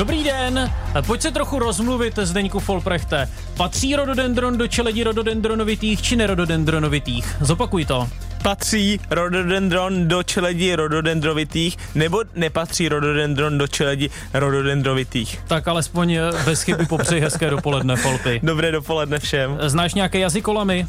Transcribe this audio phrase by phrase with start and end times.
[0.00, 0.70] Dobrý den,
[1.06, 3.28] pojď se trochu rozmluvit, Zdeňku Folprechte.
[3.56, 7.36] Patří rododendron do čeledí rododendronovitých či nerododendronovitých?
[7.40, 8.08] Zopakuj to.
[8.42, 15.40] Patří rododendron do čeledí rododendrovitých nebo nepatří rododendron do čeledí rododendrovitých?
[15.48, 18.40] Tak alespoň bez chyby popřeji hezké dopoledne, Folpy.
[18.42, 19.58] Dobré dopoledne všem.
[19.66, 20.86] Znáš nějaké jazykolamy?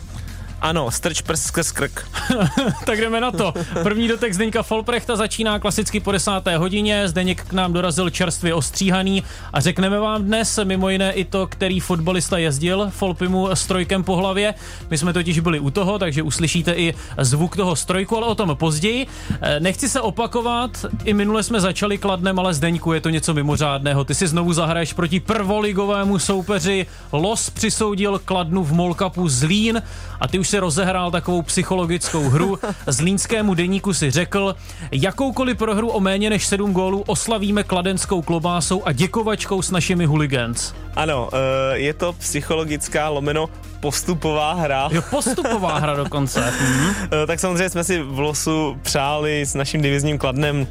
[0.62, 2.07] Ano, strč prst skrz krk.
[2.86, 3.54] tak jdeme na to.
[3.84, 7.07] První dotek Zdeňka Folprechta začíná klasicky po desáté hodině.
[7.07, 9.23] Zdeněk k nám dorazil čerstvě ostříhaný
[9.54, 14.54] a řekneme vám dnes mimo jiné i to, který fotbalista jezdil Folpimu strojkem po hlavě.
[14.90, 18.55] My jsme totiž byli u toho, takže uslyšíte i zvuk toho strojku, ale o tom
[18.55, 19.07] později.
[19.41, 24.04] Eh, nechci se opakovat, i minule jsme začali kladnem, ale Zdeňku je to něco mimořádného.
[24.04, 26.85] Ty si znovu zahraješ proti prvoligovému soupeři.
[27.12, 29.82] Los přisoudil kladnu v Molkapu Zlín
[30.20, 32.60] a ty už si rozehrál takovou psychologickou hru.
[32.88, 34.55] Z línskému deníku si řekl,
[34.91, 40.74] jakoukoliv prohru o méně než 7 gólů oslavíme kladenskou klobásou a děkovačkou s našimi hooligans.
[40.96, 43.49] Ano, eh, je to psychologická lomeno
[43.80, 44.90] postupová hra.
[44.91, 46.54] Jo, postupová hra dokonce.
[46.62, 46.96] Mhm.
[47.27, 50.68] tak samozřejmě jsme si v losu přáli s naším divizním kladnem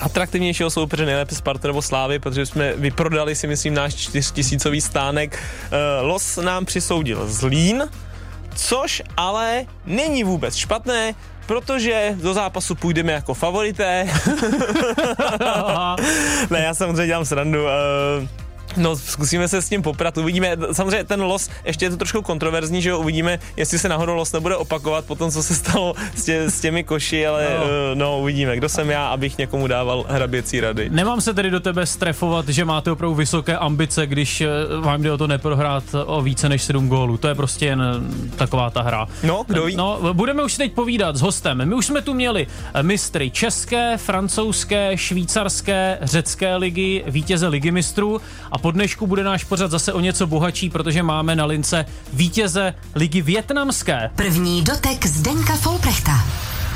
[0.00, 5.38] atraktivnějšího soupeře, nejlépe Sparta nebo Slávy, protože jsme vyprodali si myslím náš čtyřtisícový stánek.
[5.38, 7.84] Eh, los nám přisoudil Zlín,
[8.62, 11.14] což ale není vůbec špatné,
[11.46, 14.06] protože do zápasu půjdeme jako favorité.
[16.50, 17.64] ne, já samozřejmě dělám srandu.
[17.64, 17.68] Uh,
[18.76, 20.56] No, zkusíme se s tím poprat, uvidíme.
[20.72, 24.32] Samozřejmě ten los, ještě je to trošku kontroverzní, že jo, uvidíme, jestli se nahoru los
[24.32, 27.64] nebude opakovat po tom, co se stalo s, tě, s těmi koši, ale no.
[27.64, 28.56] Uh, no, uvidíme.
[28.56, 30.90] Kdo jsem já, abych někomu dával hraběcí rady.
[30.90, 34.48] Nemám se tedy do tebe strefovat, že máte opravdu vysoké ambice, když eh,
[34.80, 37.16] vám jde o to neprohrát o více než 7 gólů.
[37.16, 39.06] To je prostě jen eh, taková ta hra.
[39.22, 39.76] No, kdo ví?
[39.76, 41.68] No, budeme už teď povídat s hostem.
[41.68, 42.46] My už jsme tu měli
[42.82, 48.20] mistry české, francouzské, švýcarské, řecké ligy, vítěze ligy mistrů
[48.52, 52.74] a po dnešku bude náš pořad zase o něco bohatší, protože máme na lince vítěze
[52.94, 54.10] ligy větnamské.
[54.16, 56.12] První dotek Zdeňka Folprechta.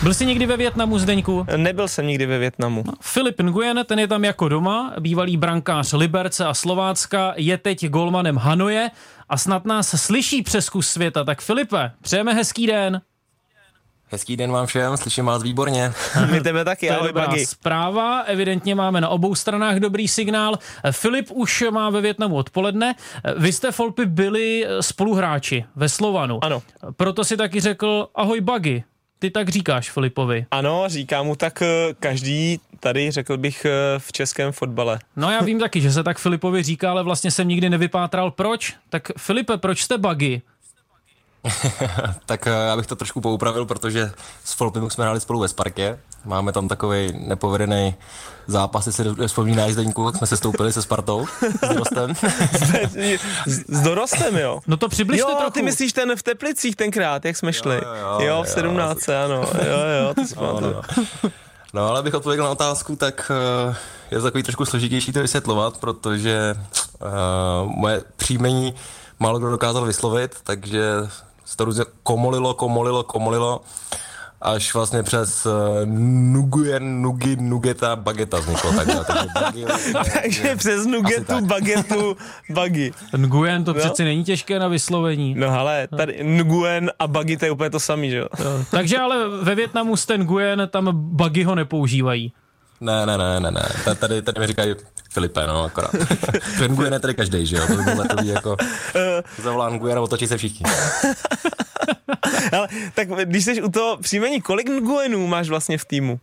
[0.03, 1.47] Byl jsi někdy ve Větnamu, Zdeňku?
[1.57, 2.83] Nebyl jsem nikdy ve Větnamu.
[2.87, 7.87] No, Filip Nguyen, ten je tam jako doma, bývalý brankář Liberce a Slovácka, je teď
[7.89, 8.91] golmanem Hanoje
[9.29, 11.25] a snad nás slyší přes kus světa.
[11.25, 13.01] Tak Filipe, přejeme hezký den.
[14.09, 15.93] Hezký den vám všem, slyším vás výborně.
[16.31, 17.47] My tebe taky, ahoj Bagy.
[17.47, 20.59] zpráva, evidentně máme na obou stranách dobrý signál.
[20.91, 22.95] Filip už má ve Větnamu odpoledne.
[23.37, 26.45] Vy jste, Folpy, byli spoluhráči ve Slovanu.
[26.45, 26.63] Ano.
[26.97, 28.85] Proto si taky řekl, ahoj Bagy.
[29.19, 30.47] Ty tak říkáš Filipovi.
[30.51, 34.99] Ano, říkám mu tak eh, každý tady, řekl bych, eh, v českém fotbale.
[35.17, 38.75] No já vím taky, že se tak Filipovi říká, ale vlastně jsem nikdy nevypátral proč.
[38.89, 40.43] Tak Filipe, proč jste Bagy?
[42.27, 44.13] tak eh, já bych to trošku poupravil, protože
[44.45, 45.99] s Folpem jsme hráli spolu ve Sparkě.
[46.25, 47.95] Máme tam takový nepovedený
[48.47, 52.15] zápas, jestli vzpomínáš Zdeňku, jsme se stoupili se Spartou s Dorostem.
[53.47, 54.61] s, Dorostem, jo?
[54.67, 55.51] No to přibližte jo, trochu.
[55.51, 57.75] ty myslíš ten v Teplicích tenkrát, jak jsme šli?
[57.75, 59.35] Jo, jo, jo, jo v 17, jo, ano.
[59.67, 60.83] Jo, jo, to si no, no.
[61.73, 63.31] no, ale bych odpověděl na otázku, tak
[63.69, 63.75] uh,
[64.11, 68.75] je to takový trošku složitější to vysvětlovat, protože uh, moje příjmení
[69.19, 70.83] málo kdo dokázal vyslovit, takže
[71.47, 73.61] se to různě komolilo, komolilo, komolilo
[74.41, 75.53] až vlastně přes uh,
[76.33, 79.05] Nuguyen, Nugi, Nugeta, Bageta vzniklo takhle.
[79.05, 79.65] Takže, bagi,
[80.23, 82.17] takže přes Nugetu, Bagetu,
[82.51, 82.93] Bagi.
[83.17, 83.81] Nguyen to no?
[83.81, 85.35] přeci není těžké na vyslovení.
[85.35, 88.27] No ale tady Nguyen a Bagi to je úplně to samý, že jo?
[88.45, 92.33] No, takže ale ve Větnamu ten Nguyen, tam Bagi ho nepoužívají.
[92.81, 93.95] Ne, ne, ne, ne, ne.
[93.95, 94.75] Tady, tady mi říkají
[95.17, 95.91] Filipe, no, akorát.
[96.69, 97.67] Nguyen je tady každý, že jo?
[97.67, 98.57] To by bylo takový jako
[99.43, 100.67] zavolá Nguyen a otočí se všichni.
[102.53, 106.21] Ale tak když jsi u toho příjmení, kolik Nguyenů máš vlastně v týmu?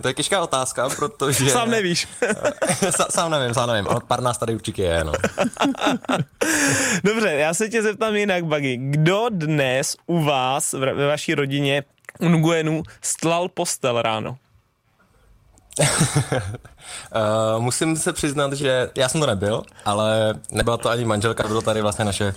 [0.00, 1.50] to je těžká otázka, protože...
[1.50, 2.08] Sám nevíš.
[3.10, 5.12] sám nevím, sám nevím, ale pár nás tady určitě je, no.
[7.04, 8.76] Dobře, já se tě zeptám jinak, Bagi.
[8.76, 11.84] Kdo dnes u vás, ve vaší rodině,
[12.20, 14.36] u Nguyenů, stlal postel ráno?
[15.80, 15.86] Uh,
[17.58, 21.82] musím se přiznat, že já jsem to nebyl, ale nebyla to ani manželka, bylo tady
[21.82, 22.34] vlastně naše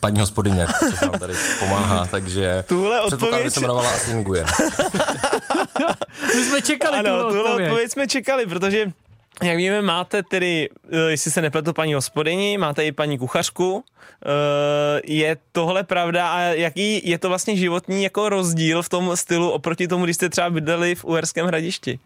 [0.00, 0.66] paní hospodyně,
[0.98, 3.52] co nám tady pomáhá, takže tuhle odpověď...
[3.52, 4.46] se jmenovala asi Nguyen.
[6.36, 7.68] My jsme čekali ano, tuhle, tuhle odpověď.
[7.68, 8.92] odpověď jsme čekali, protože
[9.42, 13.84] jak víme, máte tedy, eh, jestli se nepletu paní hospodyni, máte i paní kuchařku.
[14.26, 19.50] Eh, je tohle pravda a jaký je to vlastně životní jako rozdíl v tom stylu
[19.50, 21.98] oproti tomu, když jste třeba bydleli v Uherském hradišti?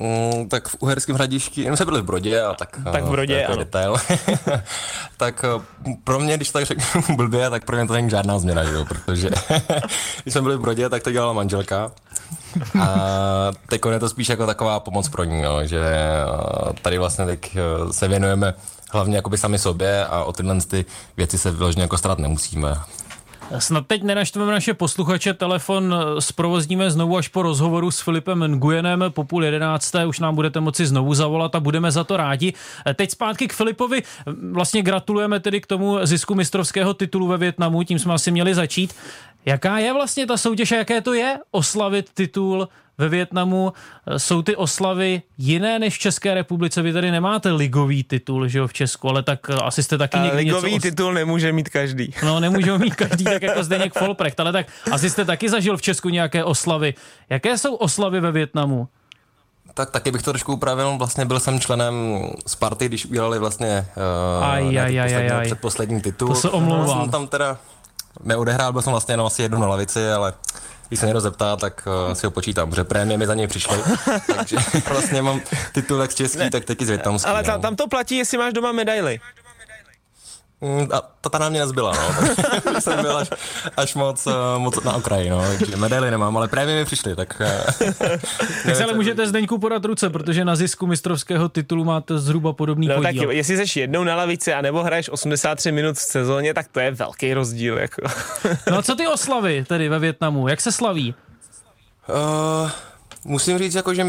[0.00, 3.34] Mm, tak v Uherském hradišti, my jsme byli v Brodě a tak, tak v Brodě,
[3.34, 3.64] jako ano.
[3.64, 3.96] detail.
[5.16, 8.64] tak eh, pro mě, když tak řeknu blbě, tak pro mě to není žádná změna,
[8.64, 8.84] že jo?
[8.84, 9.30] protože
[10.22, 11.92] když jsme byli v Brodě, tak to dělala manželka
[12.80, 12.88] A
[13.68, 16.24] teď je to spíš jako taková pomoc pro ní, no, že eh,
[16.82, 17.60] tady vlastně eh,
[17.90, 18.54] se věnujeme
[18.90, 20.84] hlavně jakoby sami sobě a o tyhle ty
[21.16, 22.76] věci se vyloženě jako starat nemusíme.
[23.58, 29.24] Snad teď nenaštveme naše posluchače, telefon zprovozníme znovu až po rozhovoru s Filipem Nguyenem po
[29.24, 32.52] půl jedenácté, už nám budete moci znovu zavolat a budeme za to rádi.
[32.94, 34.02] Teď zpátky k Filipovi,
[34.52, 38.94] vlastně gratulujeme tedy k tomu zisku mistrovského titulu ve Větnamu, tím jsme asi měli začít.
[39.46, 42.68] Jaká je vlastně ta soutěž a jaké to je oslavit titul
[43.00, 43.72] ve Větnamu?
[44.16, 46.82] Jsou ty oslavy jiné než v České republice?
[46.82, 50.36] Vy tady nemáte ligový titul, že jo, v Česku, ale tak asi jste taky někdy
[50.36, 50.90] ligový něco...
[50.90, 52.14] titul nemůže mít každý.
[52.24, 55.82] No, nemůže mít každý, tak jako Zdeněk Folprecht, ale tak asi jste taky zažil v
[55.82, 56.94] Česku nějaké oslavy.
[57.30, 58.88] Jaké jsou oslavy ve Větnamu?
[59.74, 60.98] Tak taky bych to trošku upravil.
[60.98, 61.94] Vlastně byl jsem členem
[62.46, 65.46] Sparty, když udělali vlastně uh, aj, aj, aj, aj.
[65.46, 66.28] předposlední titul.
[66.28, 66.98] To se omlouvám.
[66.98, 67.58] No, jsem tam teda
[68.24, 70.32] neodehrál, byl jsem vlastně jenom asi jednou na lavici, ale
[70.90, 73.78] když se někdo zeptá, tak uh, si ho počítám, protože prémie mi za něj přišly.
[74.36, 74.56] takže
[74.88, 75.40] vlastně mám
[75.72, 77.30] titulek z český, ne, tak taky z větnamský.
[77.30, 77.62] Ale ta, no.
[77.62, 79.20] tam to platí, jestli máš doma medaily.
[80.60, 82.80] Mm, a ta, ta na mě nezbyla, no.
[82.80, 83.28] jsem byl až,
[83.76, 85.42] až moc, uh, moc na okraji, no.
[85.58, 87.42] Takže medaily nemám, ale prémie mi přišly, tak...
[87.80, 87.88] Uh,
[88.66, 92.88] tak se ale můžete Zdeňku podat ruce, protože na zisku mistrovského titulu máte zhruba podobný
[92.88, 93.26] no, podíl.
[93.26, 96.80] Tak jestli jsi jednou na lavici a nebo hraješ 83 minut v sezóně, tak to
[96.80, 98.02] je velký rozdíl, jako.
[98.70, 100.48] no a co ty oslavy tedy ve Větnamu?
[100.48, 101.14] Jak se slaví?
[102.08, 102.70] Uh,
[103.24, 104.04] musím říct, jako, že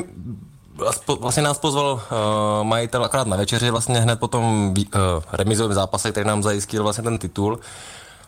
[1.19, 5.01] vlastně nás pozval uh, majitel akorát na večeři, vlastně hned po tom uh,
[5.31, 7.59] remizovém zápase, který nám zajistil vlastně ten titul.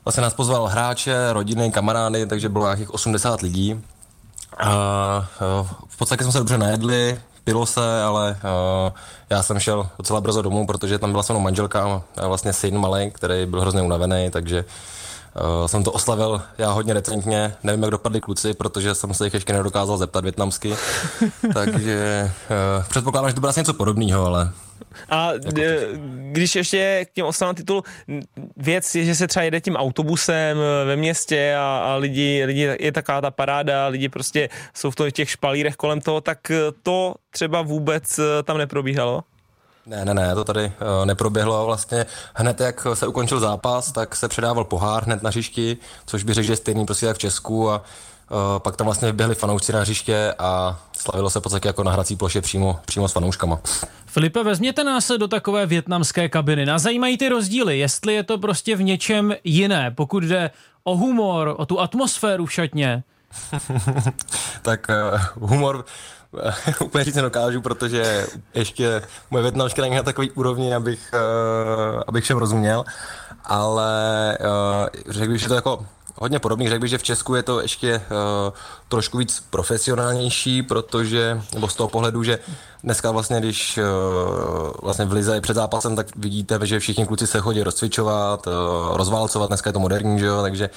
[0.05, 3.73] Vlastně nás pozval hráče, rodiny, kamarády, takže bylo nějakých 80 lidí.
[3.73, 3.79] Uh,
[4.61, 8.91] uh, v podstatě jsme se dobře najedli, pilo se, ale uh,
[9.29, 12.77] já jsem šel docela brzo domů, protože tam byla se mnou manželka a vlastně syn
[12.77, 14.71] malý, který byl hrozně unavený, takže Uh,
[15.65, 19.53] jsem to oslavil já hodně decentně, nevím, jak dopadli kluci, protože jsem se jich ještě
[19.53, 20.75] nedokázal zeptat větnamsky,
[21.53, 22.31] takže
[22.77, 24.51] uh, předpokládám, že to bude asi něco podobného, ale...
[25.09, 25.61] A jako
[26.31, 27.83] když ještě k těm oslavám titul,
[28.57, 32.69] věc je, že se třeba jede tím autobusem eh, ve městě a, a lidi, lidi,
[32.79, 36.51] je taková ta paráda, lidi prostě jsou v těch špalírech kolem toho, tak
[36.83, 39.23] to třeba vůbec tam neprobíhalo?
[39.85, 41.65] Ne, ne, ne, to tady uh, neproběhlo.
[41.65, 46.33] Vlastně hned, jak se ukončil zápas, tak se předával pohár hned na hřišti, což by
[46.33, 49.73] řekl, že je stejný prostě jak v Česku a uh, pak tam vlastně vyběhli fanoušci
[49.73, 53.59] na hřiště a slavilo se podstatě jako na hrací ploše přímo, přímo s fanouškama.
[54.05, 56.65] Filipe, vezměte nás do takové větnamské kabiny.
[56.65, 60.51] Nás zajímají ty rozdíly, jestli je to prostě v něčem jiné, pokud jde
[60.83, 63.03] o humor, o tu atmosféru v šatně.
[64.61, 64.87] tak
[65.39, 65.85] uh, humor
[66.81, 69.01] úplně říct nedokážu, protože ještě
[69.31, 72.85] moje větnamština není na takový úrovni, abych, uh, abych všem rozuměl,
[73.45, 75.85] ale uh, řekl bych, že to jako
[76.15, 76.69] hodně podobný.
[76.69, 78.53] Řekl bych, že v Česku je to ještě uh,
[78.87, 82.39] trošku víc profesionálnější, protože, nebo z toho pohledu, že
[82.83, 87.39] dneska vlastně, když uh, vlastně v Lize před zápasem, tak vidíte, že všichni kluci se
[87.39, 88.53] chodí rozcvičovat, uh,
[88.97, 90.69] rozválcovat, dneska je to moderní, že jo, takže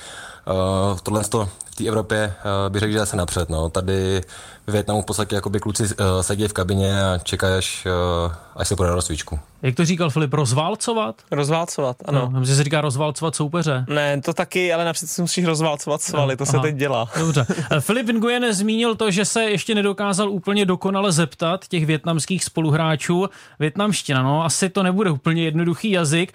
[0.46, 1.28] uh, tohle v
[1.76, 3.48] té Evropě uh, bych řekl, že se napřed.
[3.48, 3.68] No.
[3.68, 4.22] Tady
[4.66, 5.90] v Větnamu v podstatě jakoby kluci uh,
[6.20, 7.86] sedí v kabině a čekají, až,
[8.26, 9.38] uh, až se půjde na rozcvičku.
[9.62, 11.22] Jak to říkal Filip, rozválcovat?
[11.30, 12.30] Rozválcovat, ano.
[12.32, 13.84] No, že se říká rozválcovat soupeře.
[13.88, 16.52] Ne, to taky, ale napřed si musíš rozválcovat svaly, no, to aha.
[16.52, 17.08] se teď dělá.
[17.18, 17.46] Dobře.
[17.80, 23.28] Filip Nguyen zmínil to, že se ještě nedokázal úplně dokonale zeptat těch větnamských spoluhráčů.
[23.58, 26.32] Větnamština, no, asi to nebude úplně jednoduchý jazyk.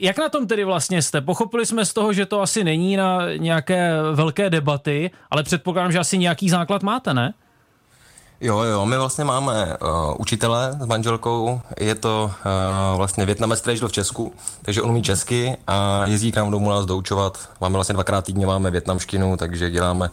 [0.00, 1.20] Jak na tom tedy vlastně jste?
[1.20, 4.65] Pochopili jsme z toho, že to asi není na nějaké velké debaty,
[5.30, 7.34] ale předpokládám, že asi nějaký základ máte, ne?
[8.40, 12.30] Jo, jo, my vlastně máme uh, učitele s manželkou, je to
[12.92, 16.50] uh, vlastně Větnamec, který žil v Česku, takže on umí česky a jezdí k nám
[16.50, 17.50] domů nás doučovat.
[17.60, 20.10] Máme vlastně dvakrát týdně, máme větnamštinu, takže děláme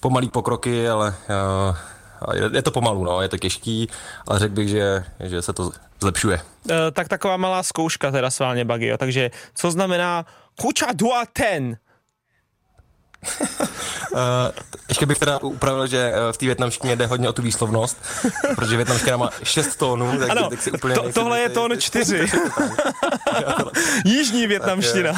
[0.00, 1.14] pomalý pokroky, ale
[2.28, 3.88] uh, je, je to pomalu, no, je to těžký,
[4.28, 6.36] ale řekl bych, že, že se to zlepšuje.
[6.36, 8.98] Uh, tak taková malá zkouška teda sválně bagy, jo.
[8.98, 10.26] takže co znamená
[10.60, 11.76] kuča dua ten?
[14.12, 14.18] Uh,
[14.88, 17.98] ještě bych teda upravil, že eh, v té větnamštině jde hodně o tu výslovnost,
[18.56, 22.26] protože větnamština má 6 tónů, tak, ano, tak si úplně to, tohle je tón 4.
[24.04, 25.12] Jižní větnamština.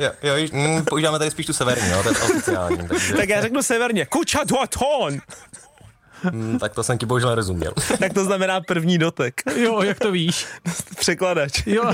[0.00, 2.88] jo, jo, jo, mm, používáme tady spíš tu severní, jo, to je oficiální.
[2.88, 3.14] Takže...
[3.14, 5.20] Tak já řeknu severně, kuča dua tón.
[6.22, 7.72] Hmm, tak to jsem ti bohužel nerozuměl.
[7.98, 9.42] tak to znamená první dotek.
[9.60, 10.46] Jo, jak to víš?
[10.98, 11.66] Překladač.
[11.66, 11.92] jo,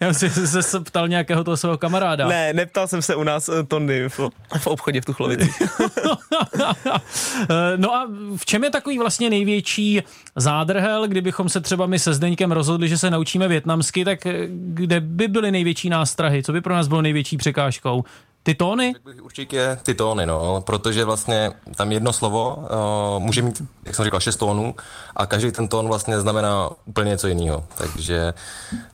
[0.00, 2.28] já jsem se, se ptal nějakého toho svého kamaráda.
[2.28, 4.20] Ne, neptal jsem se u nás eh, Tony v,
[4.58, 5.50] v obchodě v Tuchlovici.
[7.50, 10.02] Eh, no a v čem je takový vlastně největší
[10.36, 15.00] zádrhel, kdybychom se třeba my se Zdeňkem rozhodli, že se naučíme větnamsky, tak eh, kde
[15.00, 16.42] by byly největší nástrahy?
[16.42, 18.04] Co by pro nás bylo největší překážkou?
[18.46, 18.94] Ty tóny?
[19.22, 24.20] Určitě ty tóny, no, protože vlastně tam jedno slovo uh, může mít, jak jsem říkal,
[24.20, 24.74] šest tónů
[25.16, 27.64] a každý ten tón vlastně znamená úplně něco jiného.
[27.78, 28.34] Takže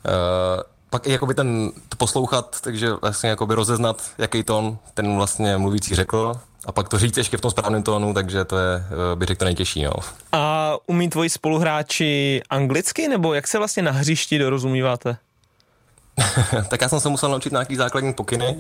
[0.07, 5.57] uh, pak i jakoby ten to poslouchat, takže vlastně jakoby rozeznat, jaký tón ten vlastně
[5.57, 9.17] mluvící řekl a pak to říct ještě v tom správném tónu, takže to je, eh,
[9.17, 9.83] bych řekl, to nejtěžší.
[9.83, 9.93] No.
[10.33, 15.17] A umí tvoji spoluhráči anglicky, nebo jak se vlastně na hřišti dorozumíváte?
[16.69, 18.57] tak já jsem se musel naučit nějaký základní pokyny,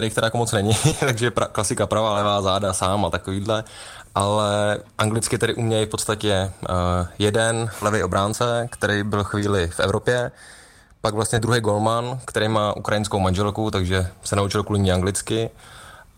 [0.00, 3.64] eh, která jako moc není, takže pra, klasika pravá, levá, záda, sám a takovýhle.
[4.14, 10.30] Ale anglicky tedy umějí v podstatě uh, jeden levý obránce, který byl chvíli v Evropě,
[11.00, 15.50] pak vlastně druhý golman, který má ukrajinskou manželku, takže se naučil kvůli ní anglicky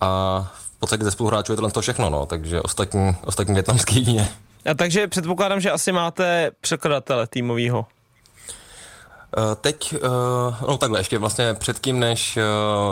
[0.01, 0.41] a
[0.77, 4.29] v podstatě ze spoluhráčů je tohle to všechno, no, takže ostatní, ostatní větnamský jedině.
[4.71, 7.87] A takže předpokládám, že asi máte překladatele týmového.
[9.37, 12.39] Uh, teď, uh, no takhle, ještě vlastně předtím, než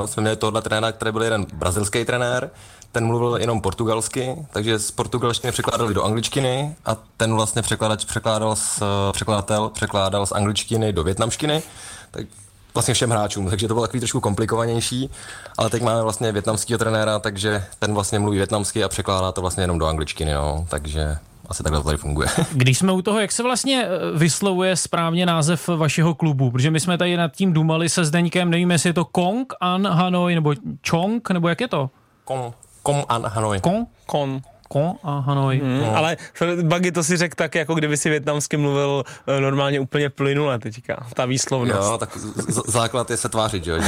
[0.00, 2.50] uh, jsme měli tohle trenéra, který byl jeden brazilský trenér,
[2.92, 8.56] ten mluvil jenom portugalsky, takže z portugalštiny překládali do angličtiny a ten vlastně překladač překládal
[8.56, 8.82] z,
[9.12, 11.62] překladatel překládal z angličtiny do větnamštiny,
[12.10, 12.26] tak
[12.74, 15.10] vlastně všem hráčům, takže to bylo takový trošku komplikovanější,
[15.58, 19.62] ale teď máme vlastně větnamského trenéra, takže ten vlastně mluví větnamsky a překládá to vlastně
[19.62, 21.18] jenom do angličtiny, no, takže
[21.50, 22.28] asi takhle to tady funguje.
[22.52, 26.80] Když jsme u toho, jak se vlastně eh, vyslovuje správně název vašeho klubu, protože my
[26.80, 30.54] jsme tady nad tím dumali se Zdeňkem, nevím, jestli je to Kong, An, Hanoi, nebo
[30.90, 31.90] Chong, nebo jak je to?
[32.24, 33.60] Kong, Kong, An, Hanoi.
[33.60, 33.88] Kong?
[34.06, 34.42] Kong.
[34.72, 35.58] Ko a Hanoi.
[35.58, 35.96] Hmm, no.
[35.96, 36.16] Ale
[36.62, 41.06] Bagi to si řekl tak, jako kdyby si větnamsky mluvil eh, normálně úplně plynule teďka,
[41.14, 41.74] ta výslovnost.
[41.90, 43.76] Jo, tak z- základ je se tvářit, že jo?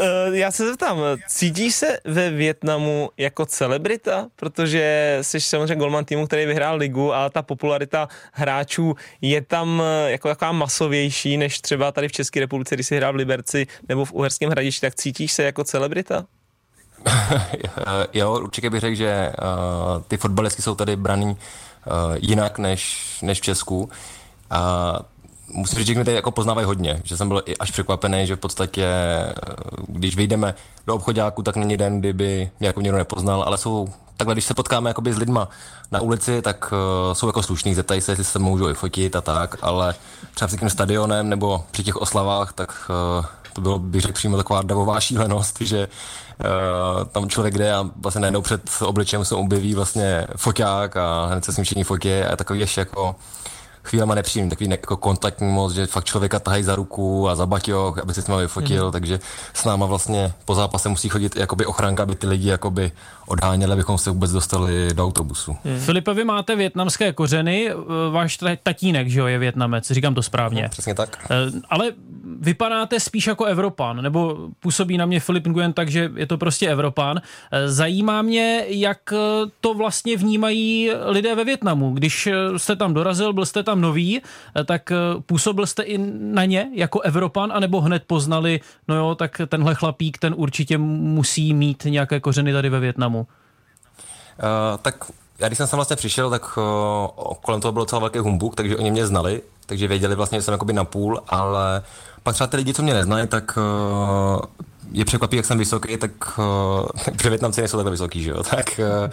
[0.00, 4.26] Eh, já se zeptám, cítíš se ve Větnamu jako celebrita?
[4.36, 10.10] Protože jsi samozřejmě golman týmu, který vyhrál ligu a ta popularita hráčů je tam eh,
[10.10, 14.04] jako jaká masovější než třeba tady v České republice, když si hrál v Liberci nebo
[14.04, 16.24] v Uherském hradišti, tak cítíš se jako celebrita?
[18.14, 21.36] jo, určitě bych řekl, že uh, ty fotbalistky jsou tady braný uh,
[22.20, 23.90] jinak než, než v Česku.
[24.50, 24.98] A
[25.52, 28.36] musím říct, že mě tady jako poznávají hodně, že jsem byl i až překvapený, že
[28.36, 28.88] v podstatě,
[29.88, 30.54] když vyjdeme
[30.86, 34.54] do obchodáku, tak není den, kdyby mě jako někdo nepoznal, ale jsou takhle, když se
[34.54, 35.48] potkáme jakoby s lidma
[35.90, 39.20] na ulici, tak uh, jsou jako slušní, zeptají se, jestli se můžou i fotit a
[39.20, 39.94] tak, ale
[40.34, 43.24] třeba před tím stadionem nebo při těch oslavách, tak uh,
[43.58, 48.20] to bylo, bych řekl, přímo taková davová šílenost, že uh, tam člověk jde a vlastně
[48.20, 52.36] najednou před obličem se objeví vlastně foťák a hned se s ním všichni fotí a
[52.36, 53.16] takový ještě jako
[53.84, 57.98] chvílema nepříjemný, takový jako kontaktní moc, že fakt člověka tahají za ruku a za baťoch,
[57.98, 58.92] aby se s ním vyfotil, mm-hmm.
[58.92, 59.20] takže
[59.54, 62.92] s náma vlastně po zápase musí chodit jakoby ochranka, aby ty lidi jakoby
[63.28, 65.56] odháněli, abychom se vůbec dostali do autobusu.
[65.64, 65.80] Mm.
[65.80, 67.70] Filipe, vy máte větnamské kořeny,
[68.10, 70.62] váš tatínek, že jo, je větnamec, říkám to správně.
[70.62, 71.26] No, přesně tak.
[71.30, 71.92] Eh, ale
[72.40, 76.68] vypadáte spíš jako Evropan, nebo působí na mě Filip Nguyen tak, že je to prostě
[76.68, 77.20] Evropan.
[77.52, 79.16] Eh, zajímá mě, jak eh,
[79.60, 81.94] to vlastně vnímají lidé ve Větnamu.
[81.94, 84.20] Když jste tam dorazil, byl jste tam nový,
[84.64, 84.92] tak
[85.26, 90.18] působil jste i na ně jako Evropan, anebo hned poznali, no jo, tak tenhle chlapík,
[90.18, 93.17] ten určitě musí mít nějaké kořeny tady ve Větnamu.
[94.38, 95.04] Uh, tak
[95.38, 98.76] já když jsem sem vlastně přišel, tak uh, kolem toho byl docela velký humbuk, takže
[98.76, 101.82] oni mě znali, takže věděli vlastně, že jsem jakoby na půl, ale
[102.22, 104.40] pak třeba ty lidi, co mě neznají, tak uh,
[104.92, 108.80] je překvapí, jak jsem vysoký, tak uh, při Větnamci nejsou takhle vysoký, že jo, tak
[109.04, 109.10] uh,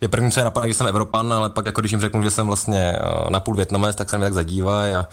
[0.00, 2.30] je první, co je napadne, že jsem Evropan, ale pak jako když jim řeknu, že
[2.30, 5.08] jsem vlastně uh, na půl Větnamec, tak se mi tak zadívají a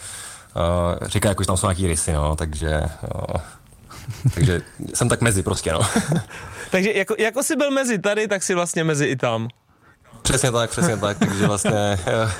[0.56, 2.82] uh, říká, jako, že tam jsou nějaký rysy, no, takže
[3.16, 3.42] uh,
[4.34, 4.62] takže
[4.94, 5.80] jsem tak mezi prostě, no.
[6.72, 9.48] Takže jako, jako jsi byl mezi tady, tak si vlastně mezi i tam.
[10.22, 12.32] Přesně tak, přesně tak, takže vlastně uh,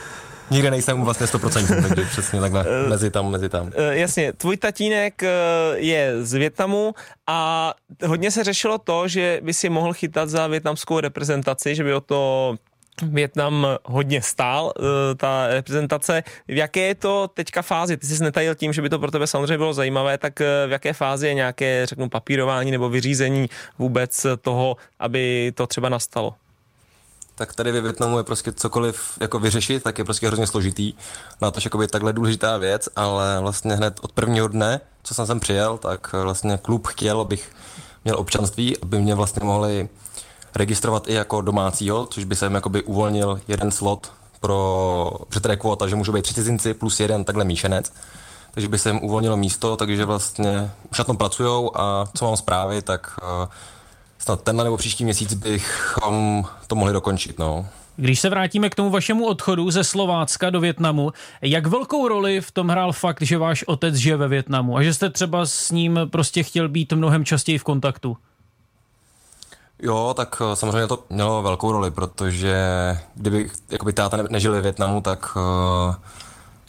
[0.52, 3.72] nikde nejsem vlastně 100%, takže přesně takhle eh, mezi tam, mezi tam.
[3.76, 5.30] Eh, jasně, tvůj tatínek eh,
[5.76, 6.94] je z Větnamu
[7.28, 7.74] a
[8.06, 12.02] hodně se řešilo to, že by si mohl chytat za větnamskou reprezentaci, že by o
[12.02, 12.56] to
[13.02, 14.74] Větnam hodně stál,
[15.18, 16.24] ta reprezentace.
[16.48, 17.98] V jaké je to teďka fázi?
[17.98, 20.94] Ty jsi netajil tím, že by to pro tebe samozřejmě bylo zajímavé, tak v jaké
[20.94, 26.34] fázi je nějaké, řeknu, papírování nebo vyřízení vůbec toho, aby to třeba nastalo?
[27.42, 30.94] tak tady ve Větnamu je prostě cokoliv jako vyřešit, tak je prostě hrozně složitý.
[31.42, 35.26] Na to, že je takhle důležitá věc, ale vlastně hned od prvního dne, co jsem
[35.26, 37.52] sem přijel, tak vlastně klub chtěl, abych
[38.04, 39.90] měl občanství, aby mě vlastně mohli
[40.56, 45.88] registrovat i jako domácího, což by se jim jakoby uvolnil jeden slot pro, před kvota,
[45.88, 47.94] že můžou být tři cizinci plus jeden takhle míšenec.
[48.52, 52.38] Takže by se jim uvolnilo místo, takže vlastně už na tom pracujou a co mám
[52.38, 53.50] zprávy, tak uh,
[54.20, 57.66] snad tenhle nebo příští měsíc bychom to mohli dokončit, no.
[57.96, 62.52] Když se vrátíme k tomu vašemu odchodu ze Slovácka do Větnamu, jak velkou roli v
[62.52, 66.00] tom hrál fakt, že váš otec žije ve Větnamu a že jste třeba s ním
[66.12, 68.18] prostě chtěl být mnohem častěji v kontaktu?
[69.82, 72.56] Jo, tak eh, samozřejmě to mělo velkou roli, protože
[73.16, 75.96] kdyby jakoby táta nežil ve Větnamu, tak uh,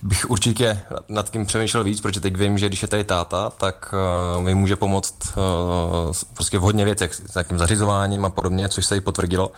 [0.02, 3.94] bych určitě nad tím přemýšlel víc, protože teď vím, že když je tady táta, tak
[4.36, 8.86] uh, mi může pomoct uh, prostě v hodně věcech, s nějakým zařizováním a podobně, což
[8.86, 9.52] se i potvrdilo.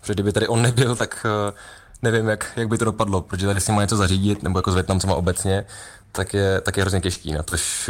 [0.00, 1.54] Protože kdyby tady on nebyl, tak uh,
[2.02, 4.74] nevím, jak, jak by to dopadlo, protože tady si má něco zařídit, nebo jako s
[4.74, 5.64] Větnamcema obecně,
[6.12, 7.88] tak je, tak je hrozně těžký, na tož,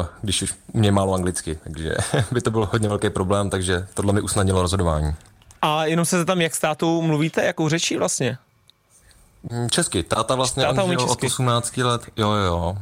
[0.00, 1.94] uh, když už mě málo anglicky, takže
[2.32, 5.14] by to byl hodně velký problém, takže tohle mi usnadnilo rozhodování.
[5.62, 8.38] A jenom se tam, jak s tátou mluvíte, jakou řečí vlastně?
[9.70, 10.02] Česky.
[10.02, 12.02] Táta vlastně Táta on žil od 18 let.
[12.16, 12.76] Jo, jo, jo.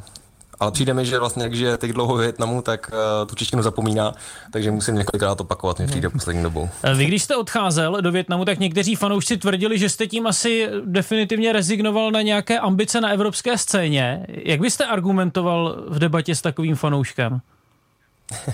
[0.62, 3.62] Ale přijde mi, že vlastně, jak žije teď dlouho v Větnamu, tak uh, tu češtinu
[3.62, 4.12] zapomíná,
[4.50, 6.69] takže musím několikrát opakovat, mi přijde poslední dobou.
[6.83, 10.69] Eh, vy, když jste odcházel do Větnamu, tak někteří fanoušci tvrdili, že jste tím asi
[10.85, 14.26] definitivně rezignoval na nějaké ambice na evropské scéně.
[14.28, 17.40] Jak byste argumentoval v debatě s takovým fanouškem?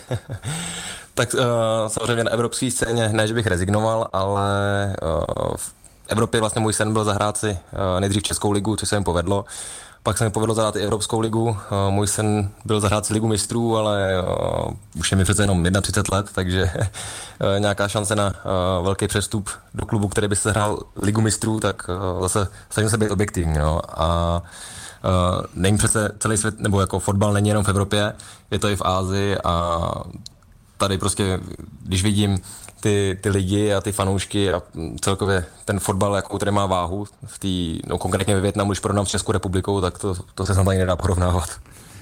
[1.15, 1.41] tak uh,
[1.89, 4.51] samozřejmě na evropské scéně ne, že bych rezignoval, ale
[5.03, 5.75] uh, v
[6.09, 9.45] Evropě vlastně můj sen byl zahrát si uh, nejdřív Českou ligu, což se mi povedlo.
[10.03, 11.45] Pak se mi povedlo zahrát i Evropskou ligu.
[11.49, 11.57] Uh,
[11.91, 16.19] můj sen byl zahrát si ligu mistrů, ale uh, už je mi přece jenom 31
[16.19, 18.33] let, takže uh, nějaká šance na
[18.83, 21.91] velký přestup do klubu, který by se hrál ligu mistrů, tak
[22.21, 23.59] zase snažím se být objektivní.
[23.59, 23.81] No.
[24.01, 24.43] A
[25.55, 28.13] není přece celý svět, nebo jako fotbal není jenom v Evropě,
[28.51, 29.81] je to i v Ázii a
[30.79, 31.41] tady prostě,
[31.83, 32.39] když vidím
[32.81, 34.63] ty, ty lidi a ty fanoušky a
[35.01, 39.07] celkově ten fotbal, jakou tady má váhu, v tý, no konkrétně ve Větnamu, když porovnám
[39.07, 41.49] s Českou republikou, tak to, to se snad ani nedá porovnávat.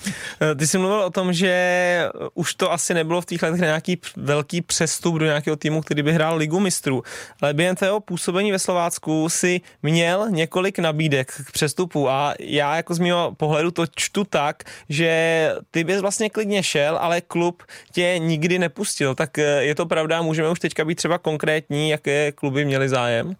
[0.07, 4.01] Eh, ty jsi mluvil o tom, že už to asi nebylo v těch letech nějaký
[4.17, 7.03] velký přestup do nějakého týmu, který by hrál ligu mistrů,
[7.43, 12.95] ale během tého působení ve Slovácku si měl několik nabídek k přestupu a já jako
[12.95, 18.15] z mého pohledu to čtu tak, že ty bys vlastně klidně šel, ale klub tě
[18.19, 19.15] nikdy nepustil.
[19.15, 23.37] Tak eh, je to pravda, můžeme už teďka být třeba konkrétní, jaké kluby měly zájem?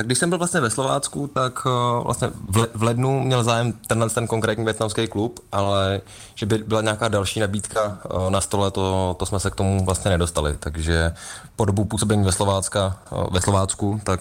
[0.00, 2.28] Tak když jsem byl vlastně ve Slovácku, tak uh, vlastně
[2.74, 6.00] v lednu měl zájem tenhle ten konkrétní větnamský klub, ale
[6.34, 9.84] že by byla nějaká další nabídka uh, na stole, to, to jsme se k tomu
[9.84, 10.56] vlastně nedostali.
[10.60, 11.14] Takže
[11.56, 14.20] po dobu působení ve, Slovácka, uh, ve Slovácku, tak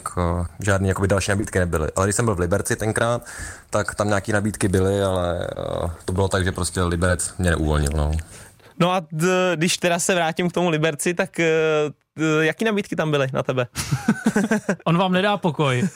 [0.60, 1.88] žádné jakoby další nabídky nebyly.
[1.96, 3.22] Ale když jsem byl v Liberci tenkrát,
[3.70, 5.48] tak tam nějaké nabídky byly, ale
[6.06, 7.92] to bylo tak, že prostě Liberec mě neuvolnil.
[7.96, 8.12] No.
[8.80, 11.40] No a d- když teda se vrátím k tomu Liberci, tak
[12.40, 13.68] jaký nabídky tam byly na tebe?
[14.86, 15.90] On vám nedá pokoj.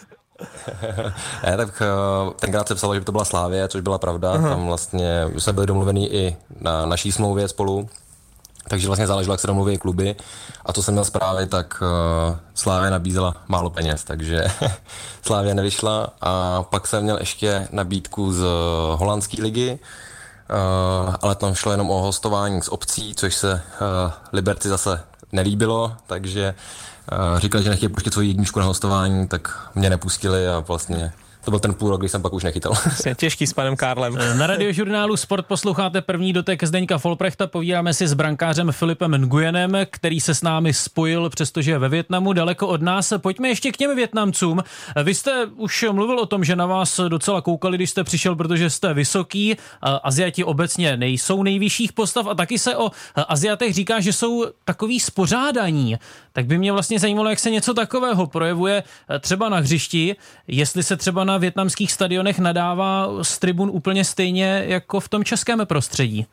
[1.44, 1.82] ne, tak
[2.26, 4.32] uh, tenkrát se psalo, že by to byla Slávě, což byla pravda.
[4.32, 4.50] Aha.
[4.50, 7.90] Tam vlastně jsme byli domluvení i na naší smlouvě spolu,
[8.68, 10.16] takže vlastně záleželo, jak se domluví kluby.
[10.66, 14.44] A co jsem měl zprávy, tak uh, Slávě nabízela málo peněz, takže
[15.22, 16.10] Slávě nevyšla.
[16.22, 18.46] A pak jsem měl ještě nabídku z
[18.96, 19.80] holandské ligy,
[20.50, 25.04] Uh, ale tam šlo jenom o hostování z obcí, což se uh, Liberci zase
[25.34, 26.56] nelíbilo, takže
[27.12, 31.52] uh, říkali, že nechtějí pustit svoji jedničku na hostování, tak mě nepustili a vlastně to
[31.52, 32.74] byl ten půl rok, kdy jsem pak už nechytal.
[33.16, 34.18] Těžký s panem Karlem.
[34.38, 37.48] Na radiožurnálu Sport posloucháte první dotek Zdeňka Folprechta.
[37.48, 42.34] Povídáme si s brankářem Filipem Nguyenem, který se s námi spojil, přestože je ve Větnamu,
[42.34, 43.14] daleko od nás.
[43.18, 44.64] Pojďme ještě k těm Větnamcům.
[45.04, 48.70] Vy jste už mluvil o tom, že na vás docela koukali, když jste přišel, protože
[48.70, 49.56] jste vysoký.
[50.04, 55.98] Aziati obecně nejsou nejvyšších postav a taky se o Aziatech říká, že jsou takový spořádaní.
[56.34, 58.84] Tak by mě vlastně zajímalo, jak se něco takového projevuje
[59.20, 60.16] třeba na hřišti,
[60.48, 65.24] jestli se třeba na na větnamských stadionech nadává z tribun úplně stejně jako v tom
[65.24, 66.28] českém prostředí?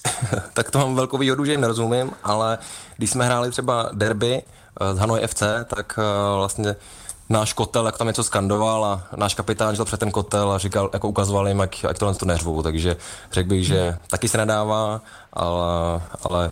[0.54, 2.58] tak to mám velkou výhodu, že jim nerozumím, ale
[2.96, 4.42] když jsme hráli třeba derby
[4.92, 6.76] z Hanoi FC, tak eh, vlastně
[7.28, 10.90] náš kotel, jak tam něco skandoval a náš kapitán šel před ten kotel a říkal,
[10.92, 12.96] jako ukazoval jim, jak, jak tohle to neřvou, takže
[13.32, 15.00] řekl bych, že taky se nadává,
[15.32, 16.50] ale, ale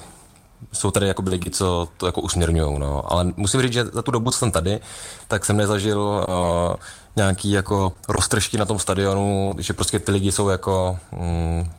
[0.72, 3.12] jsou tady jako lidi, co to jako usměrňují, no.
[3.12, 4.80] Ale musím říct, že za tu dobu, co jsem tady,
[5.28, 6.74] tak jsem nezažil uh,
[7.16, 11.70] nějaký jako roztržky na tom stadionu, že prostě ty lidi jsou jako mm,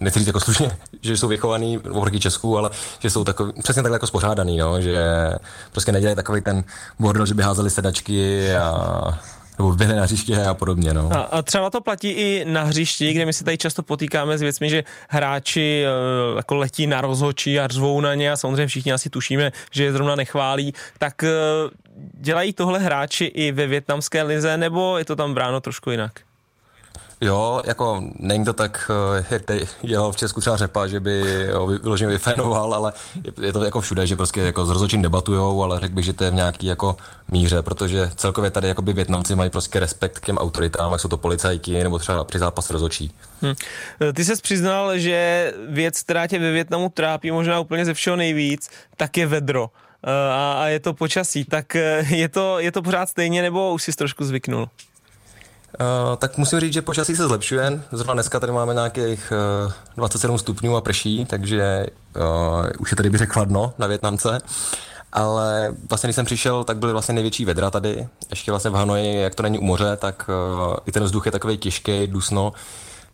[0.00, 3.96] nechci říct jako slušně, že jsou vychovaný oproti Česku, ale že jsou takový, přesně takhle
[3.96, 5.04] jako spořádaný, no, že
[5.72, 6.64] prostě nedělají takový ten
[6.98, 9.18] bordel, že by házeli sedačky a
[9.58, 10.94] nebo byli na hřiště a podobně.
[10.94, 11.12] No.
[11.12, 14.40] A, a třeba to platí i na hřišti, kde my se tady často potýkáme s
[14.40, 18.92] věcmi, že hráči e, jako letí na rozhočí a řvou na ně a samozřejmě všichni
[18.92, 20.74] asi tušíme, že je zrovna nechválí.
[20.98, 21.30] Tak e,
[22.12, 26.12] dělají tohle hráči i ve větnamské lize, nebo je to tam bráno trošku jinak?
[27.20, 31.46] Jo, jako není to tak, eh, jak tady dělal v Česku třeba Řepa, že by
[31.52, 32.92] ho vyloženě vyfénoval, ale
[33.42, 36.24] je, to jako všude, že prostě jako s rozhodčím debatujou, ale řekl bych, že to
[36.24, 36.96] je v nějaký jako
[37.28, 41.16] míře, protože celkově tady jakoby Větnamci mají prostě respekt k těm autoritám, jak jsou to
[41.16, 43.12] policajti nebo třeba při zápas rozhodčí.
[43.42, 43.54] Hmm.
[44.14, 48.70] Ty jsi přiznal, že věc, která tě ve Větnamu trápí možná úplně ze všeho nejvíc,
[48.96, 51.44] tak je vedro eh, a, a je to počasí.
[51.44, 54.68] Tak eh, je to, je to pořád stejně, nebo už jsi trošku zvyknul?
[55.80, 57.82] Uh, tak musím říct, že počasí se zlepšuje.
[57.92, 59.32] Zrovna dneska tady máme nějakých
[59.66, 64.38] uh, 27 stupňů a prší, takže uh, už je tady bych chladno na Větnamce.
[65.12, 68.08] Ale vlastně, když jsem přišel, tak byly vlastně největší vedra tady.
[68.30, 70.30] Ještě vlastně v Hanoji, jak to není u moře, tak
[70.68, 72.52] uh, i ten vzduch je takový těžký, dusno.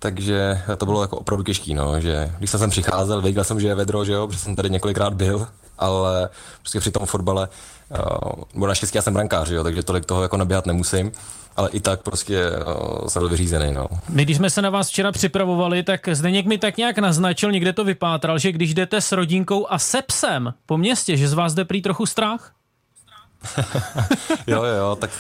[0.02, 3.68] Takže to bylo jako opravdu těžký, no, že když jsem sem přicházel, věděl jsem, že
[3.68, 5.46] je vedro, že jo, protože jsem tady několikrát byl,
[5.78, 6.28] ale
[6.60, 7.48] prostě při tom fotbale,
[7.90, 11.12] uh, bo naštěstí já jsem brankář, jo, takže tolik toho jako nabíhat nemusím
[11.56, 13.72] ale i tak prostě uh, jsem byl vyřízený.
[13.72, 13.86] No.
[14.08, 17.72] My, když jsme se na vás včera připravovali, tak Zdeněk mi tak nějak naznačil, někde
[17.72, 21.54] to vypátral, že když jdete s rodinkou a se psem po městě, že z vás
[21.54, 22.52] jde prý trochu strach?
[24.46, 25.11] jo, jo, jo, tak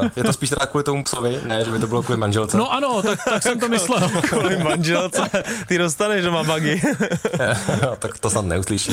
[0.00, 2.56] uh, je to spíš teda kvůli tomu psovi, ne, že by to bylo kvůli manželce.
[2.56, 4.08] No ano, tak, tak jsem to myslel.
[4.22, 5.30] kvůli manželce,
[5.68, 6.82] ty dostaneš doma bagy.
[7.82, 8.92] no, tak to snad neuslyší.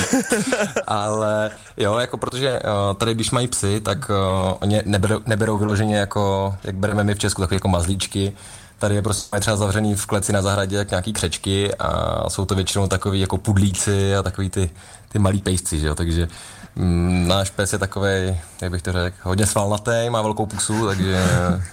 [0.88, 4.12] Ale jo, jako protože uh, tady, když mají psy, tak
[4.60, 8.34] oni neberou, neberou vyloženě jako, jak bereme my v Česku, takové jako mazlíčky,
[8.80, 12.56] Tady je prostě třeba zavřený v kleci na zahradě jak nějaký křečky a jsou to
[12.56, 14.70] většinou takový jako pudlíci a takový ty,
[15.10, 15.96] ty malí pejsci, že jo?
[15.96, 16.28] takže
[17.28, 21.24] náš pes je takový, jak bych to řekl, hodně svalnatý, má velkou pusu, takže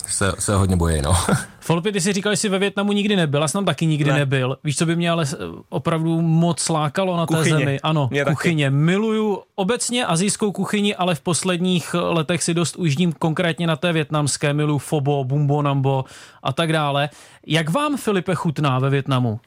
[0.07, 1.13] se, se hodně bojí, no.
[1.61, 4.11] Folpy, ty si říkal, že jsi ve Větnamu nikdy nebyl, já jsem tam taky nikdy
[4.11, 4.19] ne.
[4.19, 4.59] nebyl.
[4.65, 5.25] Víš, co by mě ale
[5.69, 7.45] opravdu moc lákalo na kuchyně.
[7.45, 7.81] té zemi?
[7.81, 8.65] Ano, mě kuchyně.
[8.67, 8.77] Taky.
[8.77, 14.53] Miluju obecně azijskou kuchyni, ale v posledních letech si dost užním konkrétně na té větnamské.
[14.53, 16.05] Miluju fobo, bumbo nambo
[16.43, 17.09] a tak dále.
[17.47, 19.41] Jak vám, Filipe, chutná ve Větnamu?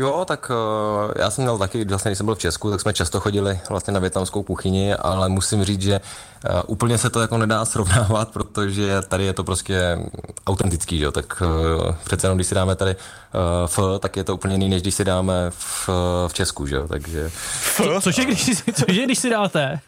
[0.00, 2.92] Jo, tak uh, já jsem měl taky, vlastně, když jsem byl v Česku, tak jsme
[2.92, 6.00] často chodili vlastně na větnamskou kuchyni, ale musím říct, že
[6.50, 9.98] uh, úplně se to jako nedá srovnávat, protože tady je to prostě
[10.46, 12.96] autentický, jo, tak uh, přece jenom, když si dáme tady
[13.64, 15.88] F, tak je to úplně jiný, než když si dáme v,
[16.28, 17.30] v Česku, že jo, takže...
[17.76, 19.80] Co, cože, když, cože, když si dáte?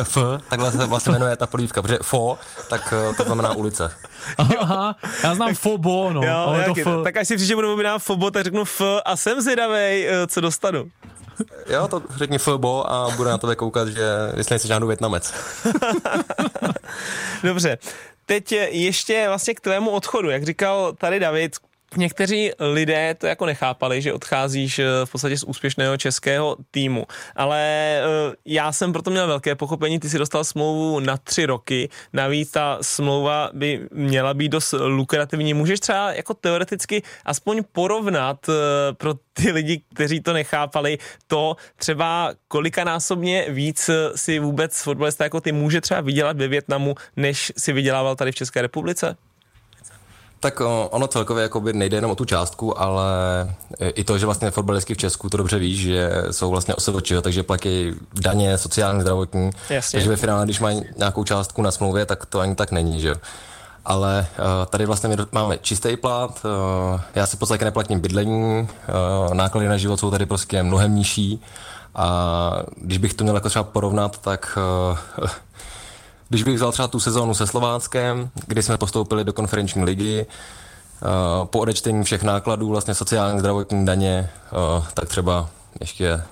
[0.00, 3.92] F, takhle se vlastně jmenuje ta polívka, protože fo, tak eh, to znamená ulice.
[4.38, 6.22] Aha, já znám fobo, no.
[6.22, 7.04] Jo, ale to f.
[7.04, 10.40] Tak až si příště budu objednat fobo, tak řeknu f a jsem zvědavej, eh, co
[10.40, 10.90] dostanu.
[11.68, 14.02] Jo, to řekni fobo a bude na tebe koukat, že
[14.36, 15.34] jestli nejsi žádnou větnamec.
[17.42, 17.78] Dobře,
[18.26, 20.30] teď ještě vlastně k tvému odchodu.
[20.30, 21.56] Jak říkal tady David,
[21.96, 27.60] Někteří lidé to jako nechápali, že odcházíš eh, v podstatě z úspěšného českého týmu, ale
[27.60, 32.50] eh, já jsem proto měl velké pochopení, ty si dostal smlouvu na tři roky, navíc
[32.50, 35.54] ta smlouva by měla být dost lukrativní.
[35.54, 38.52] Můžeš třeba jako teoreticky aspoň porovnat eh,
[38.92, 45.52] pro ty lidi, kteří to nechápali, to třeba kolikanásobně víc si vůbec fotbalista jako ty
[45.52, 49.16] může třeba vydělat ve Větnamu, než si vydělával tady v České republice?
[50.40, 53.04] Tak ono celkově jakoby nejde jenom o tu částku, ale
[53.80, 57.42] i to, že vlastně fotbalistky v Česku, to dobře víš, že jsou vlastně osoboči, takže
[57.42, 59.50] platí daně, sociální, zdravotní.
[59.70, 59.96] Jasně.
[59.96, 63.14] Takže ve finále, když mají nějakou částku na smlouvě, tak to ani tak není, že
[63.86, 68.68] ale uh, tady vlastně my máme čistý plat, uh, já si v podstatě neplatím bydlení,
[69.28, 71.42] uh, náklady na život jsou tady prostě mnohem nižší
[71.94, 74.58] a když bych to měl jako třeba porovnat, tak
[75.20, 75.28] uh,
[76.28, 81.46] když bych vzal třeba tu sezónu se Slováckem, kdy jsme postoupili do konferenční ligy, uh,
[81.46, 86.22] po odečtení všech nákladů, vlastně sociální, zdravotní daně, uh, tak třeba ještě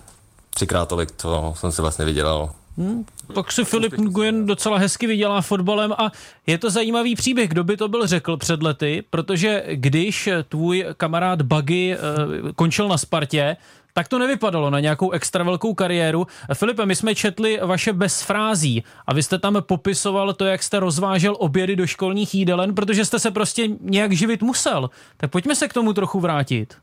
[0.50, 2.50] třikrát tolik, to jsem si vlastně vydělal.
[2.78, 3.04] Hmm,
[3.34, 6.12] tak si Filip Nguyen docela hezky vydělá fotbalem a
[6.46, 11.42] je to zajímavý příběh, kdo by to byl řekl před lety, protože když tvůj kamarád
[11.42, 13.56] Buggy uh, končil na Spartě,
[13.94, 16.26] tak to nevypadalo na nějakou extra velkou kariéru.
[16.54, 21.36] Filipe, my jsme četli vaše bezfrází a vy jste tam popisoval to, jak jste rozvážel
[21.38, 24.90] obědy do školních jídelen, protože jste se prostě nějak živit musel.
[25.16, 26.74] Tak pojďme se k tomu trochu vrátit.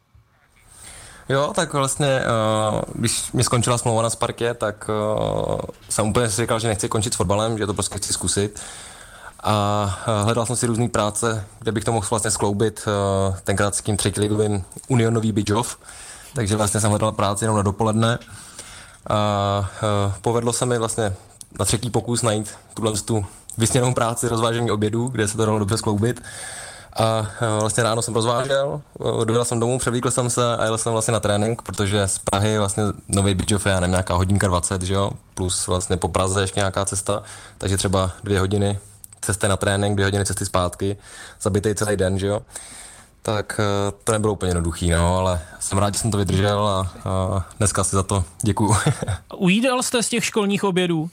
[1.29, 2.21] Jo, tak vlastně,
[2.71, 6.89] uh, když mi skončila smlouva na Sparkě, tak uh, jsem úplně si říkal, že nechci
[6.89, 8.61] končit s fotbalem, že to prostě chci zkusit.
[9.43, 12.85] A uh, hledal jsem si různé práce, kde bych to mohl vlastně skloubit
[13.43, 15.77] tenkrát s tím třetiligovým Unionový Bidžov,
[16.33, 18.19] takže vlastně jsem hledal práci jenom na dopoledne.
[19.09, 19.69] A
[20.05, 21.13] uh, povedlo se mi vlastně
[21.59, 23.25] na třetí pokus najít tuhle tu
[23.57, 26.23] vysněnou práci rozvážení obědů, kde se to dalo dobře skloubit.
[26.93, 27.25] A uh,
[27.59, 31.11] vlastně ráno jsem rozvážel, uh, dojel jsem domů, převlíkl jsem se a jel jsem vlastně
[31.11, 34.93] na trénink, protože z Prahy vlastně nový Bidžov je, já nevím, nějaká hodinka 20, že
[34.93, 37.23] jo, plus vlastně po Praze ještě nějaká cesta,
[37.57, 38.79] takže třeba dvě hodiny
[39.21, 40.97] cesty na trénink, dvě hodiny cesty zpátky,
[41.41, 42.41] zabitý celý den, že jo.
[43.21, 46.91] Tak eh, to nebylo úplně jednoduchý, no, ale jsem rád, že jsem to vydržel a,
[47.09, 48.75] a dneska si za to děkuju.
[49.37, 51.09] Ujídal jste z těch školních obědů?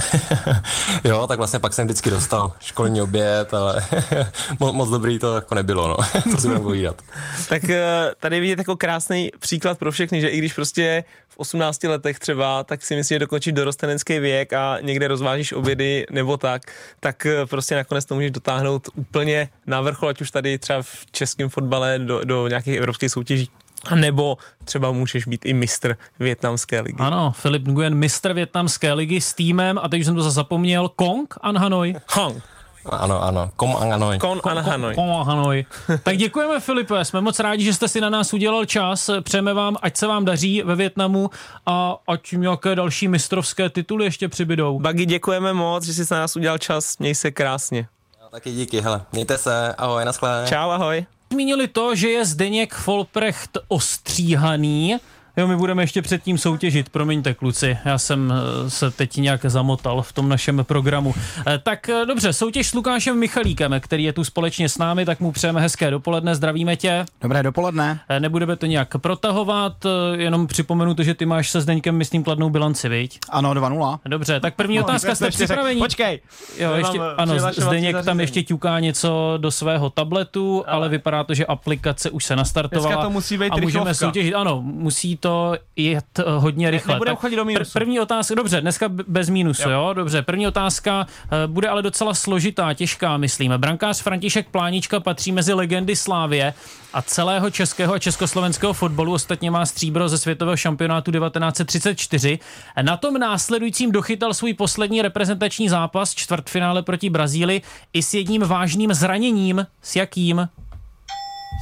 [1.04, 3.84] jo, tak vlastně pak jsem vždycky dostal školní oběd, ale
[4.60, 5.96] moc, moc dobrý to jako nebylo, no.
[6.30, 7.02] to si budeme povídat.
[7.48, 11.84] Tak eh, tady vidět jako krásný příklad pro všechny, že i když prostě v 18
[11.84, 16.62] letech třeba, tak si myslíš, že dokončíš dorostenecký věk a někde rozvážíš obědy nebo tak,
[17.00, 21.06] tak eh, prostě nakonec to můžeš dotáhnout úplně na vrchol, ať už tady třeba v
[21.10, 23.50] českém fotbale do, do nějakých evropských soutěží.
[23.90, 26.96] A nebo třeba můžeš být i mistr větnamské ligy.
[26.98, 30.88] Ano, Filip Nguyen, mistr větnamské ligy s týmem, a teď už jsem to zase zapomněl,
[30.88, 31.94] Kong An Hanoi.
[32.14, 32.42] Hong.
[32.90, 34.18] Ano, ano, Kom An Hanoi.
[34.18, 34.94] Kon An Hanoi.
[34.94, 35.66] Kong An Hanoi.
[36.02, 39.10] tak děkujeme, Filipe, jsme moc rádi, že jste si na nás udělal čas.
[39.20, 41.30] Přejeme vám, ať se vám daří ve Větnamu
[41.66, 44.78] a ať nějaké další mistrovské tituly ještě přibydou.
[44.78, 46.98] Bagi, děkujeme moc, že jsi na nás udělal čas.
[46.98, 47.88] Měj se krásně.
[48.30, 49.00] Taky díky, hele.
[49.12, 50.44] Mějte se, ahoj, naschle.
[50.48, 51.06] Čau, ahoj.
[51.32, 54.96] Zmínili to, že je Zdeněk Folprecht ostříhaný.
[55.36, 58.32] Jo, my budeme ještě předtím soutěžit, promiňte kluci, já jsem
[58.66, 61.14] eh, se teď nějak zamotal v tom našem programu.
[61.46, 65.20] Eh, Tak eh, dobře, soutěž s Lukášem Michalíkem, který je tu společně s námi, tak
[65.20, 67.04] mu přejeme hezké dopoledne, zdravíme tě.
[67.22, 68.00] Dobré dopoledne.
[68.18, 69.72] Nebudeme to nějak protahovat,
[70.16, 73.18] jenom připomenu to, že ty máš se Zdeňkem, myslím, kladnou bilanci, viď?
[73.30, 73.98] Ano, 2-0.
[74.06, 75.80] Dobře, tak první otázka, jste připraveni?
[75.80, 76.20] Počkej.
[76.58, 81.34] Jo, ještě, ano, Zdeněk tam ještě ťuká něco do svého tabletu, ale, ale vypadá to,
[81.34, 82.88] že aplikace už se nastartovala.
[82.88, 83.94] Dneska to musí být a můžeme rychlovka.
[83.94, 84.34] soutěžit.
[84.34, 86.94] Ano, musí to jet eh, hodně rychle.
[86.94, 87.72] nebudeme Tak chodit do mínusu.
[87.72, 89.70] první otázka, dobře, dneska bez mínusu, jo.
[89.70, 90.22] jo, dobře.
[90.22, 93.52] První otázka eh, bude ale docela složitá, těžká, myslím.
[93.56, 96.54] Brankář František Plánička patří mezi legendy Slávě
[96.92, 99.12] a celého českého a československého fotbalu.
[99.12, 102.38] Ostatně má stříbro ze světového šampionátu 1934.
[102.82, 108.94] Na tom následujícím dochytal svůj poslední reprezentační zápas, čtvrtfinále proti Brazílii, i s jedním vážným
[108.94, 109.66] zraněním.
[109.82, 110.48] S jakým?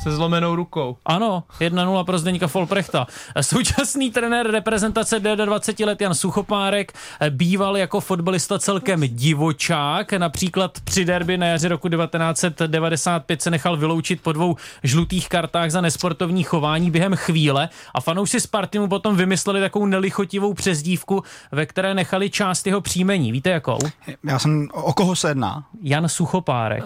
[0.03, 0.96] Se zlomenou rukou.
[1.07, 3.07] Ano, 1-0 pro Zdeňka Folprechta.
[3.40, 6.92] Současný trenér reprezentace D20 let Jan Suchopárek
[7.31, 10.12] býval jako fotbalista celkem divočák.
[10.12, 15.81] Například při derby na jaře roku 1995 se nechal vyloučit po dvou žlutých kartách za
[15.81, 21.22] nesportovní chování během chvíle a fanoušci Sparty mu potom vymysleli takovou nelichotivou přezdívku,
[21.53, 23.33] ve které nechali část jeho příjmení.
[23.33, 23.79] Víte jakou?
[24.24, 25.64] Já jsem, o o koho se jedná?
[25.83, 26.85] Jan Suchopárek.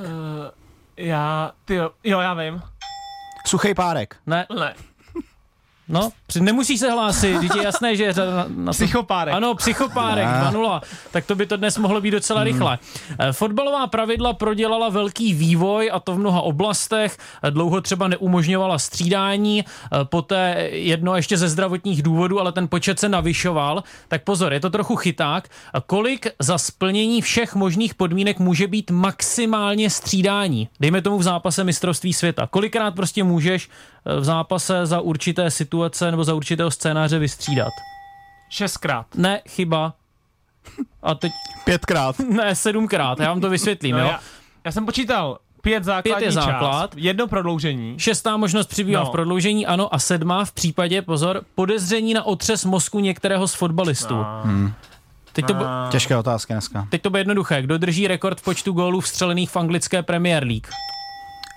[0.97, 2.63] Já, ty jo, jo, já vím.
[3.47, 4.21] Suchej párek.
[4.27, 4.75] Ne, Ne.
[5.89, 9.35] No, při- nemusíš se hlásit, je jasné, že je řada na, na to- Psychopárek.
[9.35, 10.33] Ano, psychopárek, Ne.
[10.51, 10.81] 2-0.
[11.11, 12.79] Tak to by to dnes mohlo být docela rychle.
[13.19, 17.17] Eh, Fotbalová pravidla prodělala velký vývoj a to v mnoha oblastech.
[17.43, 22.99] Eh, Dlouho třeba neumožňovala střídání, eh, poté jedno ještě ze zdravotních důvodů, ale ten počet
[23.01, 23.83] se navyšoval.
[24.09, 25.49] Tak pozor, je to trochu chyták.
[25.87, 30.69] Kolik za splnění všech možných podmínek může být maximálně střídání?
[30.81, 32.47] Dejme tomu v zápase mistrovství světa.
[32.47, 33.69] Kolikrát prostě můžeš
[34.21, 37.73] v zápase za určité situace nebo za určitého scénáře vystřídat?
[38.51, 39.07] Šestkrát.
[39.15, 39.93] Ne, chyba.
[41.03, 41.33] A teď,
[41.65, 42.19] Pětkrát.
[42.31, 44.07] ne, sedmkrát, já vám to vysvětlím, No, jo.
[44.07, 44.21] já,
[44.65, 46.91] já jsem počítal pět základní Pět je část, základ.
[46.97, 47.95] jedno prodloužení.
[47.99, 49.07] Šestá možnost přibývá No.
[49.07, 54.15] v prodloužení, ano, a sedmá v případě, pozor, podezření na otřes mozku některého z fotbalistů.
[54.15, 54.45] A,
[55.33, 55.55] Teď to,
[55.91, 56.87] Těžké otázky dneska.
[56.91, 57.63] teď to bude jednoduché.
[57.63, 60.67] Kdo drží rekord v počtu gólů vstřelených v anglické Premier League?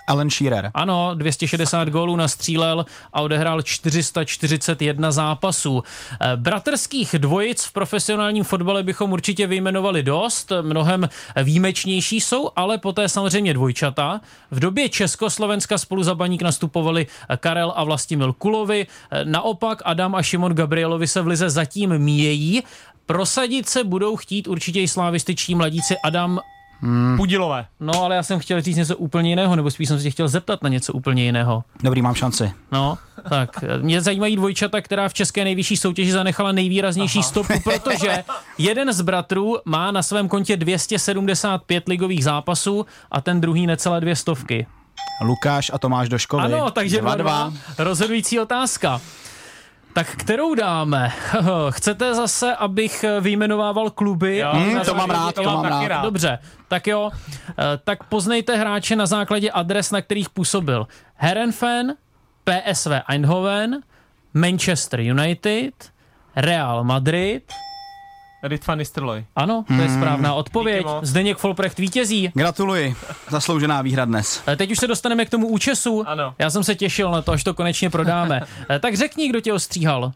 [0.08, 0.70] Alan Shearer.
[0.74, 5.82] Ano, 260 gólů nastřílel a odehrál 441 zápasů.
[6.20, 11.08] Eh, Bratrských dvojic v profesionálním fotbale bychom určitě vyjmenovali dost, mnohem
[11.42, 14.20] výjimečnější jsou, ale poté samozřejmě dvojčata.
[14.50, 17.06] V době Československa spolu za baník nastupovali
[17.40, 22.62] Karel a Vlastimil Kulovi, Eh, naopak Adam a Šimon Gabrielovi se v lize zatím míjejí.
[23.06, 26.40] Prosadit se budou chtít určitě i slávističtí mladíci Adam
[27.16, 27.66] Pudilové.
[27.80, 30.28] No, ale já jsem chtěl říct něco úplně jiného, nebo spíš jsem se tě chtěl
[30.28, 31.64] zeptat na něco úplně jiného.
[31.82, 32.52] Dobrý, mám šanci.
[32.72, 37.28] No, tak mě zajímají dvojčata, která v české nejvyšší soutěži zanechala nejvýraznější Aha.
[37.28, 38.24] stopu, protože
[38.58, 44.16] jeden z bratrů má na svém kontě 275 ligových zápasů a ten druhý necelé dvě
[44.16, 44.66] stovky.
[45.22, 46.42] Lukáš a Tomáš do školy.
[46.42, 47.16] Ano, takže 2-2.
[47.16, 47.52] 2-2.
[47.78, 49.00] Rozhodující otázka.
[49.92, 51.12] Tak kterou dáme?
[51.70, 54.36] Chcete zase, abych vyjmenovával kluby?
[54.36, 56.02] Jo, Hmm, to mám rád, to mám taky rád.
[56.02, 57.10] Dobře, tak jo.
[57.48, 60.86] Eh, Tak poznejte hráče na základě adres, na kterých působil.
[61.14, 61.94] Herenfen,
[62.44, 63.80] PSV Eindhoven,
[64.34, 65.74] Manchester United,
[66.36, 67.52] Real Madrid.
[68.42, 69.24] Rit van Nistelrooy.
[69.36, 70.86] Ano, to je správná odpověď.
[71.02, 72.30] Zdeněk Folprecht vítězí.
[72.34, 72.94] Gratuluji.
[73.28, 74.42] Zasloužená výhra dnes.
[74.46, 76.04] Eh, Teď už se dostaneme k tomu účesu.
[76.08, 76.34] Ano.
[76.38, 78.40] Já jsem se těšil na to, až to konečně prodáme.
[78.70, 80.04] Eh, Tak řekni, kdo tě ostříhal.
[80.04, 80.12] Uh,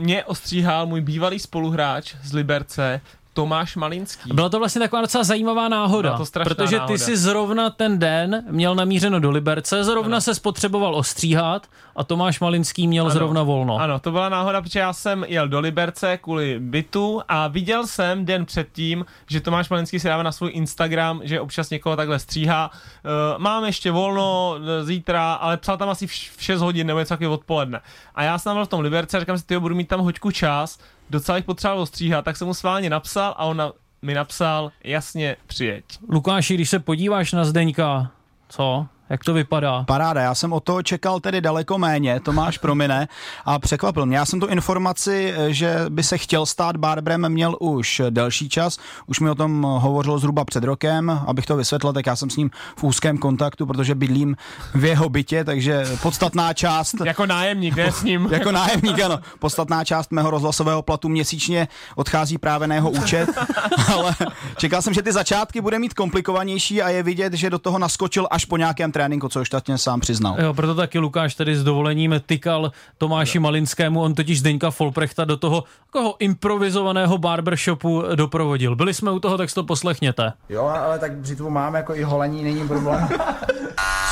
[0.00, 3.00] mě ostříhal můj bývalý spoluhráč z Liberce,
[3.38, 4.30] Tomáš Malinský.
[4.32, 6.98] Byla to vlastně taková docela zajímavá náhoda, Byla to protože ty náhoda.
[6.98, 10.20] si zrovna ten den měl namířeno do Liberce, zrovna Ano.
[10.20, 13.12] se spotřeboval ostříhat a Tomáš Malinský měl Ano.
[13.14, 13.76] zrovna volno.
[13.76, 18.24] Ano, to byla náhoda, protože já jsem jel do Liberce kvůli bytu a viděl jsem
[18.24, 22.70] den předtím, že Tomáš Malinský si dává na svůj Instagram, že občas někoho takhle stříhá.
[22.70, 26.86] Uh, mám ještě volno eh, zítra, ale psal tam asi v š- v 6 hodin
[26.86, 27.80] nebo něco takového odpoledne.
[28.14, 30.30] A já jsem byl v tom Liberce a říkám si, ty budu mít tam hoďku
[30.30, 30.78] čas,
[31.10, 35.36] docela bych potřeboval ostříhat, tak jsem mu sválně napsal a on na, mi napsal, jasně,
[35.46, 35.84] přijeď.
[36.08, 38.10] Lukáši, když se podíváš na Zdeňka,
[38.48, 38.86] co?
[39.10, 39.84] Jak to vypadá?
[39.84, 43.08] Paráda, já jsem o to čekal tedy daleko méně, Tomáš promine
[43.44, 44.16] a překvapil mě.
[44.16, 49.20] Já jsem tu informaci, že by se chtěl stát barbrem, měl už delší čas, už
[49.20, 52.50] mi o tom hovořil zhruba před rokem, abych to vysvětlil, tak já jsem s ním
[52.76, 54.36] v úzkém kontaktu, protože bydlím
[54.74, 58.28] v jeho bytě, takže podstatná část Jako nájemník, ne s ním.
[58.32, 59.18] jako nájemník, ano.
[59.38, 63.28] Podstatná část mého rozhlasového platu měsíčně odchází právě na jeho účet,
[63.94, 64.14] ale
[64.56, 68.28] čekal jsem, že ty začátky bude mít komplikovanější a je vidět, že do toho naskočil
[68.30, 70.36] až po nějakém tréninku, co už tatně sám přiznal.
[70.38, 75.36] Jo, proto taky Lukáš tady s dovolením tykal Tomáši Malinskému, on totiž Zdeňka Folprechta do
[75.36, 78.76] toho takového improvizovaného barbershopu doprovodil.
[78.76, 80.32] Byli jsme u toho, tak si to poslechněte.
[80.48, 83.08] Jo, ale tak břitvu mám, jako i holení není problém.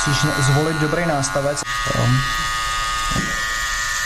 [0.07, 1.61] Musíš zvolit dobrý nástavec.
[1.95, 2.01] Jo.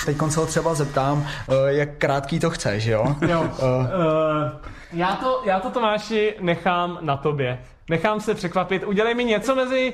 [0.05, 3.15] Teď se ho třeba zeptám, eh, jak krátký to chceš, jo?
[3.27, 3.45] Jo.
[3.59, 4.49] Eh, Uh,
[4.93, 7.59] já, to, já to Tomáši nechám na tobě.
[7.89, 8.83] Nechám se překvapit.
[8.83, 9.93] Udělej mi něco mezi,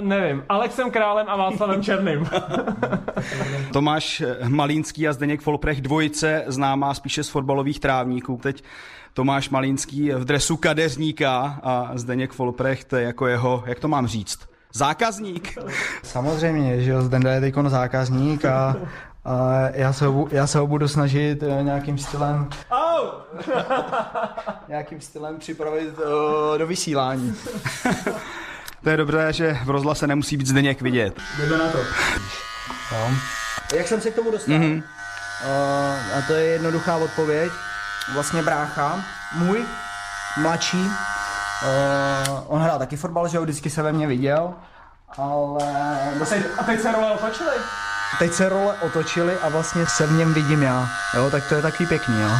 [0.00, 2.28] nevím, Alexem Králem a Václavem Černým.
[3.72, 8.38] Tomáš Malínský a Zdeněk Folprech dvojice známá spíše z fotbalových trávníků.
[8.42, 8.64] Teď
[9.14, 14.38] Tomáš Malínský v dresu kadeřníka a Zdeněk Folprecht jako jeho, jak to mám říct,
[14.72, 15.58] zákazník.
[16.02, 18.76] Samozřejmě, že jo, Zdenda je teď zákazník a,
[19.24, 23.10] a já, se ho, já se ho budu snažit eh, nějakým stylem Oh!
[24.68, 27.34] nějakým stylem připravit uh, do vysílání.
[28.82, 31.20] To je dobré, že v rozhlase nemusí být Zdeněk vidět.
[31.38, 31.78] Jdeme na to.
[32.92, 33.10] Jo.
[33.74, 34.54] Jak jsem se k tomu dostal?
[34.54, 34.82] Mm-hmm.
[35.44, 37.52] Uh, a to je jednoduchá odpověď.
[38.14, 39.64] Vlastně brácha, můj,
[40.36, 44.54] mladší, uh, on hrál taky fotbal, že jo, vždycky se ve mně viděl,
[45.16, 45.64] ale
[46.58, 47.56] A teď se role otočili?
[48.18, 51.62] Teď se role otočily a vlastně se v něm vidím já, jo, tak to je
[51.62, 52.30] takový pěkný, jo.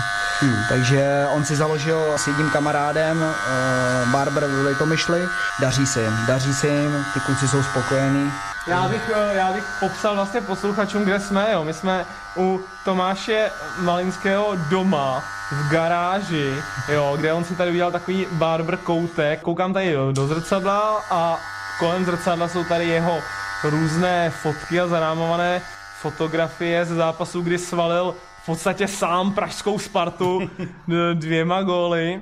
[0.41, 0.57] Hmm.
[0.69, 5.29] Takže on si založil s jedním kamarádem uh, Barber v Litomyšli,
[5.61, 8.33] daří se jim, daří se jim, ty kluci jsou spokojení,
[8.67, 11.65] Já bych, eh, já bych popsal vlastně posluchačům, kde jsme, jo.
[11.65, 18.27] My jsme u Tomáše Malinského doma v garáži, jo, kde on si tady udělal takový
[18.33, 19.41] barber koutek.
[19.41, 21.39] Koukám tady do zrcadla a
[21.79, 23.23] kolem zrcadla jsou tady jeho
[23.65, 25.63] různé fotky a zarámované
[26.01, 30.51] fotografie ze zápasu, kdy svalil v podstatě sám pražskou Spartu
[31.15, 32.21] dvěma góly.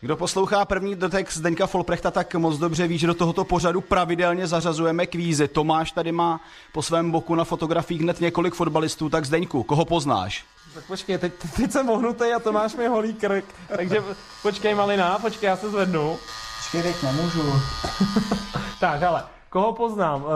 [0.00, 4.46] Kdo poslouchá první dotek Zdeňka Folprechta, tak moc dobře ví, že do tohoto pořadu pravidelně
[4.46, 5.48] zařazujeme kvízy.
[5.48, 6.40] Tomáš tady má
[6.72, 10.44] po svém boku na fotografiích hned několik fotbalistů, tak Zdeňku, koho poznáš?
[10.74, 13.44] Tak počkej, teď, teď jsem ohnutý a Tomáš mi holý krk,
[13.76, 14.02] takže
[14.42, 16.18] počkej malina, počkej, já se zvednu.
[16.58, 17.42] Počkej, teď nemůžu,
[18.80, 20.22] Tak, hele, koho poznám?
[20.22, 20.30] Uh,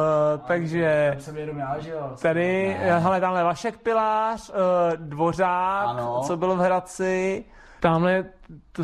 [0.47, 2.13] takže jsem jenom já, že jo.
[2.23, 2.99] tady, ne.
[3.01, 4.55] hele, tamhle Vašek Pilář, uh,
[4.97, 6.23] Dvořák, Ano.
[6.27, 7.45] co byl v Hradci,
[7.81, 8.25] tamhle,
[8.73, 8.83] to,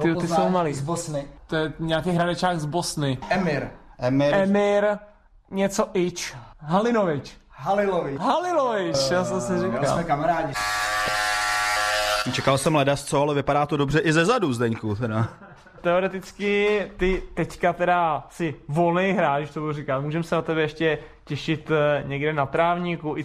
[0.00, 0.74] ty, ty jsou malý.
[0.74, 1.28] Z Bosny.
[1.46, 3.18] To je nějaký hradečák z Bosny.
[3.30, 3.68] Emir.
[3.98, 4.34] Emir.
[4.34, 4.84] Emir,
[5.50, 7.36] něco Ič, Halinovič.
[7.50, 8.20] Halilovič.
[8.20, 9.86] Halilovič, já jsem si Jo, říkal.
[9.86, 10.52] jsme kamarádi.
[12.32, 14.94] Čekal jsem ledas co, ale vypadá to dobře i ze zadu, Zdeňku.
[14.94, 15.28] Teda.
[15.80, 20.00] Teoreticky ty teďka teda si volný hráč, to budu říkat.
[20.00, 23.16] Můžeme se na tebe ještě těšit eh, někde na trávníku,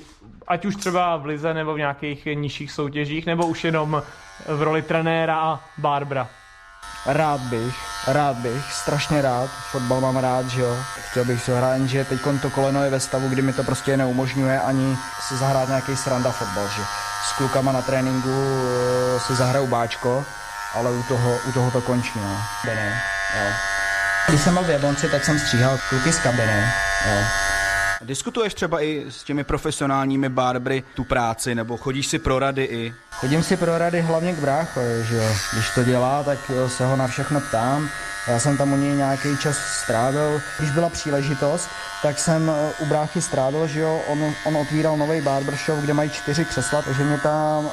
[0.47, 4.03] ať už třeba v Lize nebo v nějakých nižších soutěžích, nebo už jenom
[4.47, 6.27] v roli trenéra a Barbara.
[7.05, 7.75] Rád bych,
[8.07, 10.77] rád bych, strašně rád, fotbal mám rád, že jo.
[11.09, 13.97] Chtěl bych si hrát, že teď to koleno je ve stavu, kdy mi to prostě
[13.97, 14.95] neumožňuje ani
[15.27, 16.81] si zahrát nějaký sranda fotbal, že
[17.23, 20.25] s klukama na tréninku eh, si zahraju báčko,
[20.73, 22.37] ale u toho, u toho to končí, no.
[22.61, 22.91] Kabiny,
[23.35, 23.51] jo.
[24.29, 26.65] Když jsem byl v Jablonci, tak jsem stříhal kluky z kabiny,
[27.07, 27.23] jo.
[28.01, 32.93] Diskutuješ třeba i s těmi profesionálními barbry tu práci, nebo chodíš si pro rady i?
[33.11, 35.35] Chodím si pro rady hlavně k bráchovi, že jo.
[35.53, 37.89] Když to dělá, tak se ho na všechno ptám.
[38.27, 40.41] Já jsem tam u něj nějaký čas strávil.
[40.59, 41.69] Když byla příležitost,
[42.01, 46.09] tak jsem eh, u bráchy strávil, že jo, on, on otvíral nový barbershop, kde mají
[46.09, 47.71] čtyři křesla, takže mě tam uh,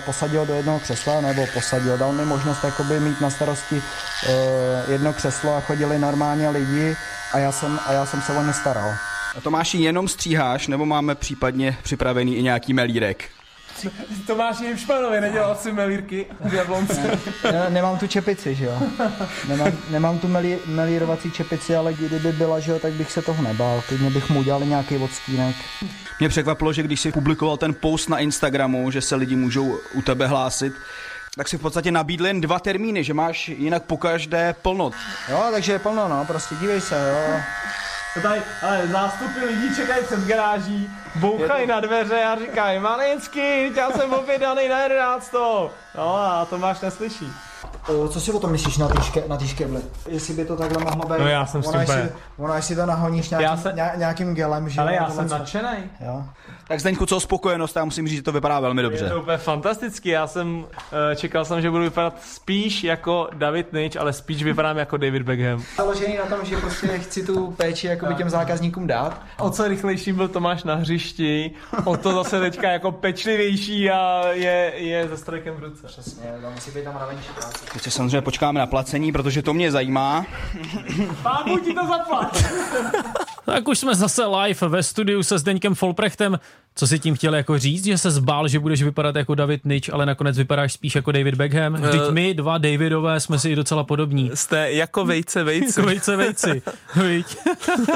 [0.00, 5.12] posadil do jednoho křesla, nebo posadil, dal mi možnost jakoby mít na starosti uh, jedno
[5.12, 6.96] křeslo a chodili normálně lidi
[7.32, 8.94] a já jsem, a já jsem se o ně staral.
[9.42, 13.30] Tomáši, jenom stříháš, nebo máme případně připravený i nějaký melírek?
[14.26, 17.18] Tomáš Jimšmanovi nedělal si melírky v Jablonce.
[17.52, 18.78] Ne, nemám tu čepici, že jo.
[19.48, 23.42] Nemám, nemám tu melí, melírovací čepici, ale kdyby byla, že jo, tak bych se toho
[23.42, 23.82] nebál.
[23.88, 25.56] Klidně bych mu udělal nějaký odstínek.
[26.20, 30.02] Mě překvapilo, že když si publikoval ten post na Instagramu, že se lidi můžou u
[30.02, 30.72] tebe hlásit,
[31.36, 34.90] tak si v podstatě nabídl jen dva termíny, že máš jinak po každé plno.
[35.30, 37.40] Jo, takže je plno, no, prostě dívej se, jo.
[38.14, 43.90] To tady, ale zástupy lidí čekají před garáží, bouchají na dveře a říkají, Malinský, já
[43.90, 45.32] jsem obědaný na 11.
[45.94, 47.32] No a Tomáš neslyší.
[47.88, 49.80] O, Co si o tom myslíš na té ške, na škeble?
[50.08, 51.18] Jestli by to takhle mohlo být?
[51.18, 54.68] No já jsem s tím ono, jestli, ono, jestli to nahoníš nějakým, ně, nějakým gelem,
[54.68, 55.68] že Ale jo, já jsem co- nadšený.
[56.06, 56.24] Jo.
[56.68, 59.08] Tak Zdeňku, co spokojenost, já musím říct, že to vypadá velmi Je dobře.
[59.08, 60.66] to úplně fantastický, já jsem uh,
[61.16, 65.62] čekal jsem, že budu vypadat spíš jako David Nitch, ale spíš vypadám jako David Beckham.
[65.76, 69.22] Založený na tom, že prostě chci tu péči jakoby těm zákazníkům dát.
[69.38, 71.50] O co rychlejší byl Tomáš na hřišti,
[71.84, 75.86] o to zase teďka jako pečlivější a je, je se strajkem v ruce.
[75.86, 76.22] Přesně,
[76.54, 77.64] musí být tam mravenčí práce.
[77.72, 80.26] Teď se samozřejmě počkáme na placení, protože to mě zajímá.
[81.22, 82.44] Pánu ti to zaplat!
[83.44, 86.38] Tak už jsme zase live ve studiu se Zdeňkem Folprechtem.
[86.74, 89.90] Co si tím chtěl jako říct, že se zbál, že budeš vypadat jako David Nitch,
[89.92, 91.74] ale nakonec vypadáš spíš jako David Beckham?
[91.74, 94.30] Vždyť my dva Davidové jsme si docela podobní.
[94.34, 95.80] Jste jako vejce vejce.
[95.80, 96.62] Jako vejce vejci.
[97.02, 97.36] Viď?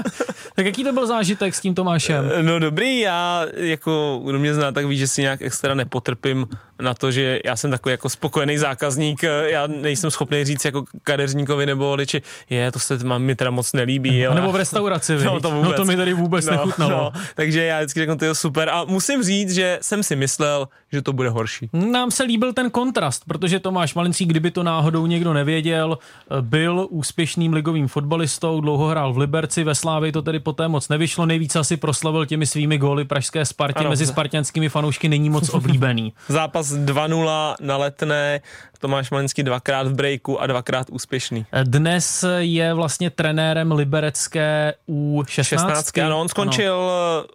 [0.54, 2.30] tak jaký to byl zážitek s tím Tomášem?
[2.42, 6.46] No dobrý, já jako, kdo mě zná, tak ví, že si nějak extra nepotrpím
[6.82, 11.66] na to, že já jsem takový jako spokojený zákazník, já nejsem schopný říct jako kadeřníkovi
[11.66, 14.26] nebo liči, je, to se mám mi teda moc nelíbí.
[14.26, 15.42] A ale- nebo v restauraci, No, viď?
[15.42, 15.76] to no vůbec.
[15.76, 16.92] to mi tady vůbec nechutnalo.
[17.14, 20.68] No, takže já vždycky řeknu, to je super a musím říct, že jsem si myslel,
[20.92, 21.70] že to bude horší.
[21.72, 25.98] Nám se líbil ten kontrast, protože Tomáš Malinský, kdyby to náhodou někdo nevěděl,
[26.40, 31.26] byl úspěšným ligovým fotbalistou, dlouho hrál v Liberci, ve Slávii to tedy poté moc nevyšlo,
[31.26, 33.90] nejvíc asi proslavil těmi svými góly pražské Spartě, Ano.
[33.90, 36.12] mezi spartianskými fanoušky není moc oblíbený.
[36.28, 38.40] Zápas 2-0 na letné,
[38.78, 41.46] Tomáš Malinský dvakrát v breaku a dvakrát úspěšný.
[41.62, 45.42] Dnes je vlastně trenérem liberecké U16.
[45.42, 45.98] 16.
[45.98, 47.26] Ano, on skončil ano.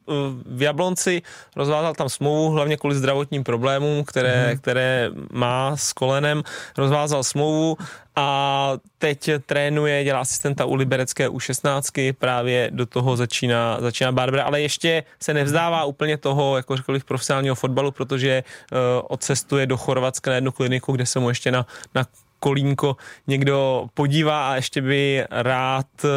[0.46, 1.22] v Jablonci,
[1.56, 4.58] rozvázal tam smlouvu, hlavně kvůli zdravotním problémům, které, hmm.
[4.58, 6.44] které má s kolenem,
[6.78, 7.78] rozvázal smlouvu
[8.16, 14.62] a teď trénuje, dělá asistenta u liberecké U16, právě do toho začíná, začíná Barbara, ale
[14.62, 18.78] ještě se nevzdává úplně toho, jako řekl bych, profesionálního fotbalu, protože uh,
[19.10, 21.66] odcestuje do Chorvatska na jednu kliniku, kde se mu ještě na,
[21.96, 22.04] na
[22.40, 22.96] kolínko
[23.28, 26.10] někdo podívá a ještě by rád uh,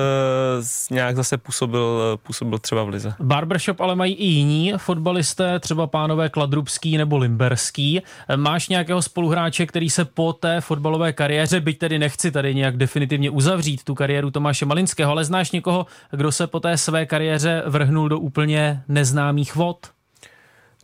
[0.90, 3.14] nějak zase působil, působil třeba v Lize.
[3.20, 8.02] Barbershop ale mají i jiní fotbalisté, třeba pánové Kladrubský nebo Limberský.
[8.36, 13.30] Máš nějakého spoluhráče, který se po té fotbalové kariéře, byť tedy nechci tady nějak definitivně
[13.30, 18.08] uzavřít tu kariéru Tomáše Malinského, ale znáš někoho, kdo se po té své kariéře vrhnul
[18.08, 19.93] do úplně neznámých vod?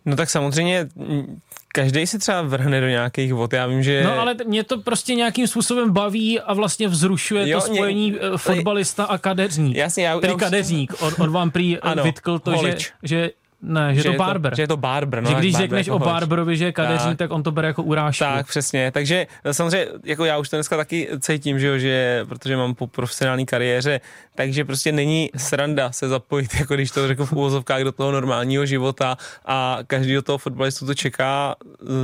[0.05, 0.88] No tak samozřejmě
[1.74, 3.53] každý si třeba vrhne do nějakých vod.
[3.53, 4.03] Já vím, že...
[4.05, 8.18] No ale mě to prostě nějakým způsobem baví a vlastně vzrušuje Jo, to spojení ně-
[8.34, 9.76] eh, fotbalista a kadeřník.
[9.76, 10.92] Jasně, já, Tedy já už- kadeřník.
[11.03, 13.30] On, on vám prý eh, Ano, vytkl to, že, že
[13.62, 14.56] ne, že, že to je barber.
[14.56, 15.30] že je to barber, no.
[15.30, 16.14] že když barber řekneš jako o holič.
[16.14, 17.28] barberovi, že je kadeřník, tak.
[17.28, 17.30] Tak.
[17.30, 18.24] on to bere jako urážku.
[18.24, 18.90] Tak, přesně.
[18.90, 22.74] Takže eh, samozřejmě, jako já už to dneska taky cítím, že, jo, že protože mám
[22.74, 24.00] po profesionální kariéře,
[24.34, 28.66] takže prostě není sranda se zapojit, jako když to řeknu v úvozovkách, do toho normálního
[28.66, 31.54] života a každý do toho fotbalistu to čeká.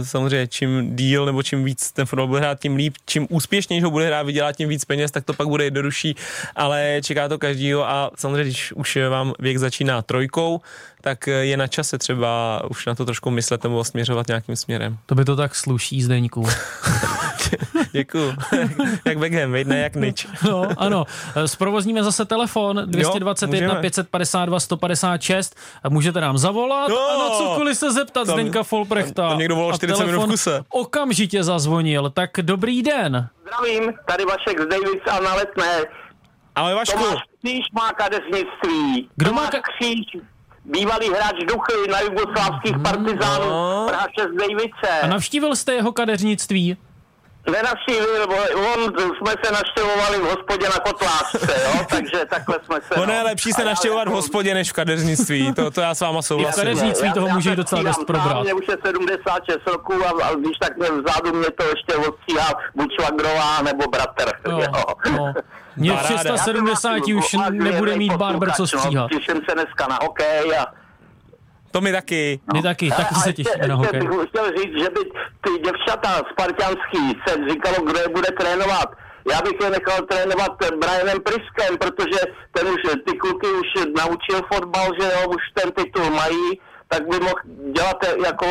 [0.03, 2.95] Samozřejmě, čím díl nebo čím víc ten fotbal bude hrát, tím líp.
[3.07, 6.17] Čím úspěšněji ho bude hrát, vydělá tím víc peněz, tak to pak bude jednodušší,
[6.57, 10.61] ale čeká to každýho a samozřejmě, když už vám věk začíná trojkou,
[11.07, 14.99] tak je na čase třeba už na to trošku myslet nebo směřovat nějakým směrem.
[15.07, 16.45] To by to tak sluší, Zdeňku.
[17.93, 18.35] Děkuju.
[19.05, 20.27] jak Beckham, ne jak Nič.
[20.51, 21.05] No, ano.
[21.47, 23.81] Zprovozníme zase telefon 221 můžeme.
[23.81, 25.57] 552 156.
[25.85, 29.29] A Můžete nám zavolat No, a na cokoliv se zeptat tam- Zdeňka Folprechta.
[29.29, 30.63] tam někdo volal A 40 minut v kuse.
[30.69, 32.11] Okamžitě zazvonil.
[32.11, 33.29] Tak dobrý den.
[33.43, 35.85] Zdravím, tady Vašek z Davids a na letné.
[36.55, 39.09] Ale Vašku, Tomáš Kříž má kadeřnictví.
[39.17, 40.23] Kdo má Tomáš ka- Kříž,
[40.71, 43.85] bývalý hráč Duchy na jugoslávských partizánů, no.
[43.89, 45.01] Praha 6 Davice.
[45.03, 46.77] A navštívil jste jeho kadeřnictví?
[47.53, 48.27] Nenavštívil,
[48.75, 52.95] on, jsme se navštěvovali v hospodě na Kotlářce, jo, takže takhle jsme se...
[52.95, 53.13] ono no.
[53.13, 55.53] je lepší A se naštěvovat v jako- hospodě než v kadeřnictví.
[55.55, 56.63] To, to já s váma souhlasím.
[56.63, 58.43] kadeř- kadeřnictví toho může docela dost probrat.
[58.43, 62.49] Mě už je 76 roků a, a když tak mě vzadu mě to ještě odstříhá
[62.75, 64.33] buď švagrová nebo bratr.
[64.51, 64.67] No, jo.
[65.13, 65.35] no.
[65.77, 66.19] Mě v Paráda.
[66.19, 69.11] 670 už nebude mít barber co stříhat.
[69.13, 70.67] No, těším se dneska na hokej a
[71.77, 72.41] To mi taky.
[72.55, 74.01] My taky, taky a se těšíme na hokej.
[74.01, 75.01] bych chtěl říct, že by
[75.45, 78.89] ty děvčata spartianský se říkalo, kdo je bude trénovat.
[79.33, 82.21] Já bych je nechal trénovat Brianem Priskem, protože
[82.53, 83.69] ten už, ty kluky už
[84.01, 87.41] naučil fotbal, že jo, už ten titul mají, tak by mohl
[87.73, 88.47] dělat jako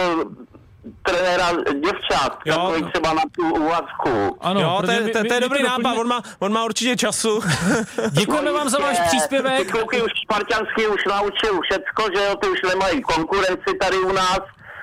[1.03, 1.51] trenéra
[1.83, 2.55] děvčat, Jo.
[2.55, 4.37] takový třeba na tu uvazku.
[4.41, 6.95] Ano, jo, to je, to, to je my dobrý nápad, on má, on má určitě
[6.95, 7.39] času.
[8.11, 9.71] Děkujeme vám za váš Ty příspěvek.
[9.71, 14.39] kluky už Spartanský už naučil všecko, že jo, ty už nemají konkurenci tady u nás,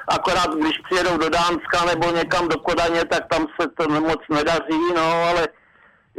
[0.09, 4.81] akorát když přijedou do Dánska nebo někam do Kodaně, tak tam se to moc nedaří,
[4.97, 5.49] no, ale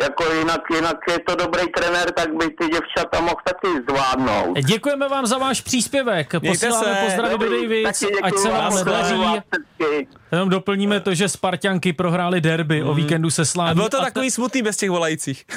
[0.02, 4.58] jako jinak, jinak je to dobrý trenér, tak by ty děvčata mohl taky zvládnout.
[4.58, 6.34] Děkujeme vám za váš příspěvek.
[6.48, 10.08] Posíláme pozdravy do Davids, ať se vám všechny.
[10.32, 13.72] Jenom doplníme to, že Spartanky prohráli derby o víkendu se Sláví.
[13.72, 15.46] A bylo to a takový smutný bez těch volajících.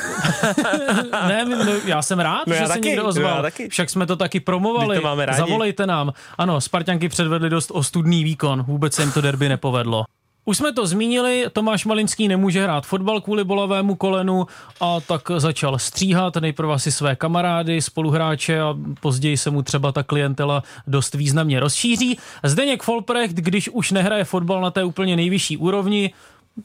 [1.29, 3.43] Ne, no, já jsem rád, No že já se taky, někdo no ozval.
[3.43, 3.69] taky.
[3.69, 4.97] Však jsme to taky promovali.
[4.97, 5.39] To máme rádi.
[5.39, 6.13] Zavolejte nám.
[6.39, 8.63] Ano, Spartanky předvedli dost ostudný výkon.
[8.63, 10.05] Vůbec se jim to derby nepovedlo.
[10.49, 14.47] Už jsme to zmínili, Tomáš Malinský nemůže hrát fotbal kvůli bolavému kolenu
[14.81, 20.03] a tak začal stříhat nejprve asi své kamarády, spoluhráče a později se mu třeba ta
[20.03, 22.19] klientela dost významně rozšíří.
[22.43, 26.13] Zdeněk Folprecht, když už nehraje fotbal na té úplně nejvyšší úrovni,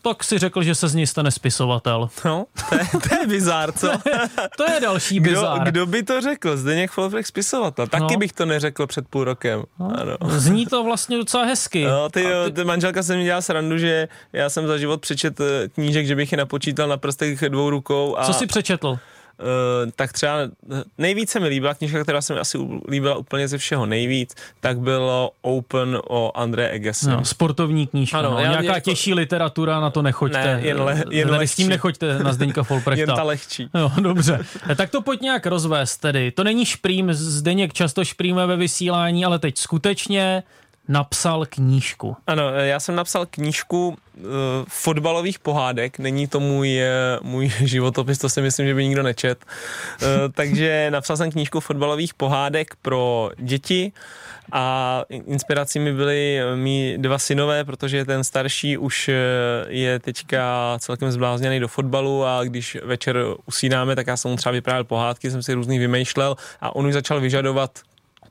[0.01, 2.09] tak si řekl, že se z něj stane spisovatel.
[2.25, 3.91] No, to je, to je bizár, co?
[4.57, 5.59] To je další Kdo, bizár.
[5.63, 6.57] kdo by to řekl?
[6.57, 7.87] Zdeněk Folfrek spisovatel.
[7.87, 8.19] Taky No.
[8.19, 9.63] bych to neřekl před půl rokem.
[9.79, 10.17] Ano.
[10.27, 11.85] Zní to vlastně docela hezky.
[11.85, 15.39] No, ty, jo, ty manželka se mi dělala srandu, že já jsem za život přečet
[15.41, 18.17] eh, knížek, že bych je napočítal na prstech dvou rukou.
[18.17, 18.99] A, Co jsi přečetl?
[19.41, 22.57] Eh, tak třeba eh, nejvíce mi líbila knížka, která se mi asi
[22.89, 27.09] líbila úplně ze všeho nejvíc, tak bylo Open o André Egesi.
[27.09, 28.19] No, sportovní knížka.
[28.19, 28.39] Ano, no.
[28.39, 30.43] já- Nějaká jako- těžší literatura, na to nechoďte.
[30.43, 31.55] Ne, jen le- jen Tady s lehčí.
[31.55, 33.01] tím nechoďte na Zdeňka Folprechta.
[33.01, 33.69] Jen ta lehčí.
[33.73, 34.39] Jo, dobře.
[34.75, 36.31] Tak to pojď nějak rozvést tedy.
[36.31, 40.43] To není šprým, Zdeněk často šprýme ve vysílání, ale teď skutečně
[40.91, 42.17] napsal knížku.
[42.27, 44.25] Ano, eh, já jsem napsal knížku uh,
[44.67, 46.89] fotbalových pohádek, není to můj, eh,
[47.21, 49.45] můj životopis, to si myslím, že by nikdo nečet.
[50.01, 53.91] Uh, takže napsal jsem knížku fotbalových pohádek pro děti
[54.51, 59.09] a inspirací mi byli mý dva synové, protože ten starší už
[59.67, 64.53] je teďka celkem zblázněný do fotbalu a když večer usínáme, tak já jsem mu třeba
[64.53, 67.71] vyprávěl pohádky, jsem si různý vymýšlel a on už začal vyžadovat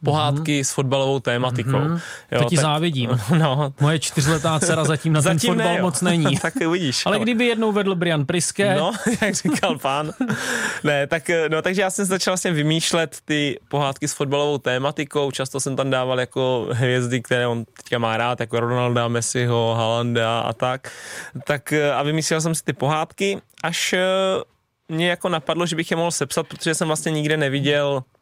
[0.04, 1.78] pohádky s fotbalovou tématikou.
[1.78, 2.00] Mhm.
[2.38, 3.10] To ti závidím.
[3.38, 5.82] No, Moje čtyřletá dcera zatím na ten Zatím fotbal ne, jo.
[5.82, 6.36] moc není.
[6.42, 7.02] tak uvidíš.
[7.06, 8.92] Ale kdyby jednou vedl Brian Priske, No,
[9.22, 10.12] jak říkal pán.
[10.84, 15.30] ne, tak, no, takže já jsem začal vlastně vymýšlet ty pohádky s fotbalovou tématikou.
[15.30, 20.40] Často jsem tam dával jako hvězdy, které on teďka má rád, jako Ronalda, Messiho, Halanda
[20.40, 20.90] a tak.
[21.46, 23.98] tak a vymyslel jsem si ty pohádky, až eh,
[24.88, 28.19] mě jako napadlo, že bych je mohl sepsat, protože jsem vlastně nikde neviděl eh,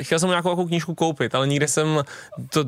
[0.00, 2.02] Chtěl jsem nějakou, nějakou knížku koupit, ale nikde jsem
[2.50, 2.64] to,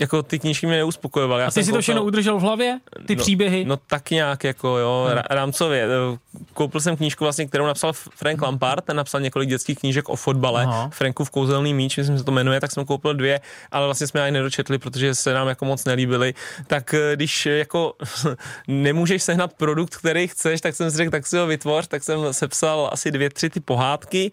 [0.00, 1.42] jako ty knížky mě neuspokojovaly.
[1.42, 2.78] Já a ty jsem si to všechno udržel v hlavě?
[3.06, 3.64] Ty no, příběhy?
[3.64, 5.22] No tak nějak jako jo, Hmm.
[5.30, 5.84] rámcově.
[5.84, 6.18] Eh,
[6.54, 10.64] Koupil jsem knížku vlastně, kterou napsal Frank Lampard, ten napsal několik dětských knížek o fotbale,
[10.64, 10.90] Aha.
[10.92, 14.24] Frankův kouzelný míč, myslím, se to jmenuje, tak jsem koupil dvě, ale vlastně jsme je
[14.24, 16.34] ani nedočetli, protože se nám jako moc nelíbily.
[16.66, 17.94] Tak eh, když eh, jako
[18.68, 22.32] nemůžeš sehnat produkt, který chceš, tak jsem si řekl, tak si ho vytvoř, tak jsem
[22.32, 24.30] sepsal asi dvě, tři ty pohádky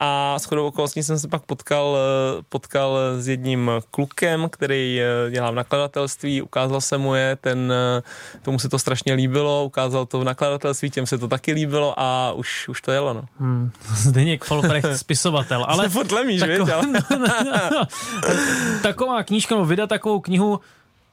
[0.00, 5.30] a s chodou okolností jsem se pak potkal, eh, potkal s jedním klukem, který eh,
[5.30, 8.02] dělá v nakladatelství, ukázal se mu je, ten, eh,
[8.42, 12.32] tomu se to strašně líbilo, ukázal to v nakladatelství, těm se to taky líbilo a
[12.32, 13.24] už, už to jelo, no.
[13.40, 15.64] Hmm, Zdeněk Folprecht, spisovatel.
[15.66, 16.86] Ale Ale furt lemíš, Tako- viď, ale...
[18.82, 20.60] taková knížka, no vydat takovou knihu,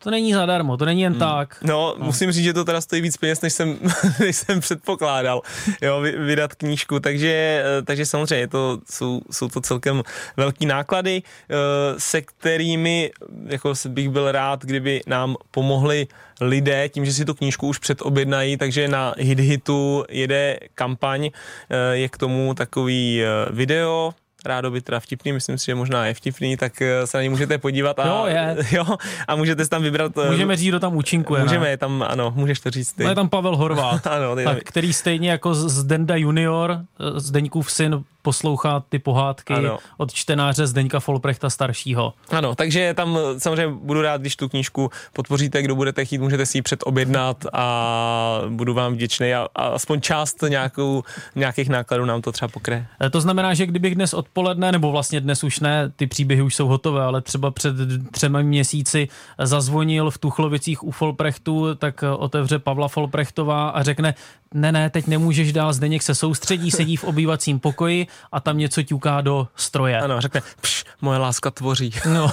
[0.07, 1.57] to není zadarmo, to není jen tak.
[1.63, 3.77] No, musím říct, že to teda stojí víc peněz, než jsem,
[4.19, 5.41] než jsem předpokládal,
[5.81, 10.03] jo, vy- vydat knížku, takže, eh, takže samozřejmě to jsou, jsou to celkem
[10.37, 11.55] velký náklady, eh,
[11.97, 13.11] se kterými
[13.45, 16.07] jako bych byl rád, kdyby nám pomohli
[16.41, 21.29] lidé tím, že si tu knížku už předobjednají, takže na HitHitu jede kampaň,
[21.69, 24.13] eh, je k tomu takový video,
[24.45, 27.57] rádo teda vtipný, myslím si, že možná je vtipný, tak eh, se na ně můžete
[27.57, 28.55] podívat a, Jo, je.
[28.71, 28.85] jo,
[29.27, 31.43] a můžete si tam vybrat eh, Můžeme říct, kdo tam účinkuje.
[31.43, 31.69] Můžeme ne?
[31.69, 33.03] je tam, ano, můžeš to říct ty.
[33.03, 37.19] No je tam Pavel Horvát, Ano, ty tak, který stejně jako z- Zdenda junior, eh,
[37.19, 39.78] Zdeňkův syn, poslouchá ty pohádky Ano.
[39.97, 42.13] od čtenáře Zdeňka Folprechta staršího.
[42.32, 46.45] Ano, takže tam eh, samozřejmě budu rád, když tu knížku podpoříte, kdo budete chtít, můžete
[46.45, 51.03] si ji předobjednat a budu vám vděčný a, a aspoň část nějakou,
[51.36, 52.86] nějakých nákladů nám to třeba pokryje.
[53.01, 56.55] Eh, To znamená, že kdybych dnes odpoledne, nebo vlastně dnes už ne, ty příběhy už
[56.55, 57.75] jsou hotové, ale třeba před
[58.11, 59.07] třemi měsíci
[59.39, 64.13] zazvonil v Tuchlovicích u Folprechtu, tak eh, otevře Pavla Folprechtová a řekne,
[64.53, 68.83] ne, ne, teď nemůžeš dál, Zdeněk se soustředí, sedí v obývacím pokoji a tam něco
[68.83, 69.99] ťuká do stroje.
[69.99, 71.93] Ano, řekne, pš, moje láska tvoří.
[72.13, 72.31] No.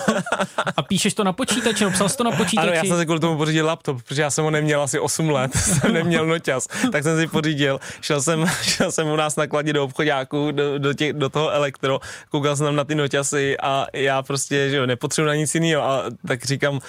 [0.76, 2.68] A píšeš to na počítači, no, psal jsi to na počítači?
[2.68, 5.30] Ano, já jsem si kvůli tomu pořídil laptop, protože já jsem ho neměl asi 8
[5.30, 7.80] let, jsem neměl noťas, tak jsem si pořídil.
[8.00, 12.00] Šel jsem, šel jsem u nás nakladně do obchodáku, do, do, těch, do toho elektro,
[12.30, 15.82] koukal jsem tam na ty noťasy a já prostě, že jo, nepotřebuji na nic jiného
[15.82, 16.80] a tak říkám,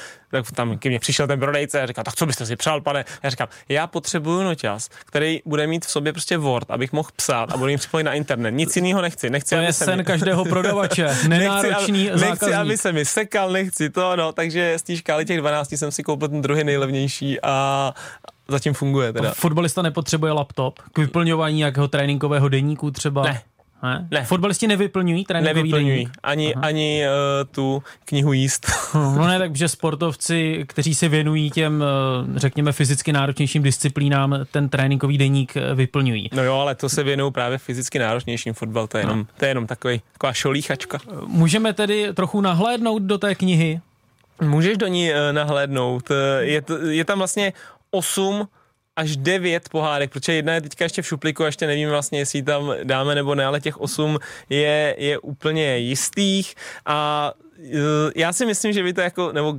[0.43, 3.05] tak tam ke mně přišel ten prodejce a říkal, tak co byste si přál, pane?
[3.23, 7.51] Já říkám, já potřebuju noťaz, který bude mít v sobě prostě Word, abych mohl psát
[7.51, 8.51] a budu jim připojit na internet.
[8.51, 9.29] Nic jiného nechci.
[9.29, 10.03] nechci To aby je se sen mi...
[10.03, 11.17] každého prodavače.
[11.27, 15.25] Nenáročný nechci, aby, nechci, aby se mi sekal, nechci to, no, takže z té škály
[15.25, 17.93] těch 12 jsem si koupil ten druhý nejlevnější a
[18.47, 19.33] zatím funguje teda.
[19.33, 23.23] Fotbalista nepotřebuje laptop k vyplňování nějakého tréninkového deníku třeba?
[23.23, 23.41] Ne.
[23.85, 24.07] Ne?
[24.11, 24.23] Ne.
[24.25, 26.17] Fotbalisti nevyplňují tréninkový Nevyplňují deník?
[26.23, 28.67] ani, ani uh, tu knihu jíst.
[28.95, 35.17] No ne, takže sportovci, kteří se věnují těm, eh, řekněme, fyzicky náročnějším disciplínám, ten tréninkový
[35.17, 36.29] deník eh, vyplňují.
[36.33, 39.49] No jo, ale to se věnují právě fyzicky náročnějším fotbal, to je jenom, to je
[39.49, 40.99] jenom takový, taková šolíchačka.
[41.27, 43.81] Můžeme tedy trochu nahlédnout do té knihy?
[44.41, 46.09] Můžeš do ní eh, nahlédnout.
[46.39, 47.53] Je, to, je tam vlastně
[47.91, 48.47] 8
[48.95, 52.43] až 9 pohádek, protože jedna je teďka ještě v šuplíku a ještě nevíme vlastně, jestli
[52.43, 54.19] tam dáme nebo ne, ale těch 8
[54.49, 56.55] je, je úplně jistých.
[56.85, 57.31] A
[57.63, 59.57] eh, já si myslím, že by to jako, nebo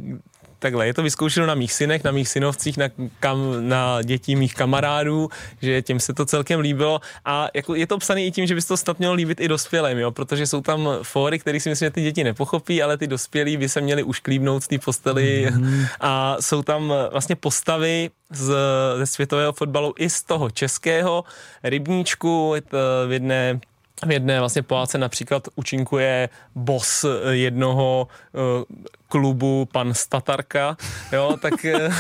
[0.59, 2.89] takhle, je to vyzkoušeno na mých synech, na mých synovcích, na,
[3.21, 5.29] kam, na dětí mých kamarádů,
[5.63, 7.01] že těm se to celkem líbilo.
[7.25, 9.49] A jako je to psané i tím, že by se to snad mělo líbit i
[9.49, 13.07] dospělým, jo, protože jsou tam fóry, které si myslím, že ty děti nepochopí, ale ty
[13.07, 15.87] dospělí by se měli už klíbnout z té postely mm-hmm.
[16.01, 18.55] a jsou tam vlastně postavy z,
[18.99, 21.25] ze světového fotbalu i z toho českého
[21.63, 22.77] rybníčku, je to
[23.07, 23.61] v jedné
[24.07, 28.65] v jedné vlastně pohádce například účinkuje boss jednoho uh,
[29.09, 30.77] klubu, pan Statarka,
[31.13, 31.91] jo, tak eh,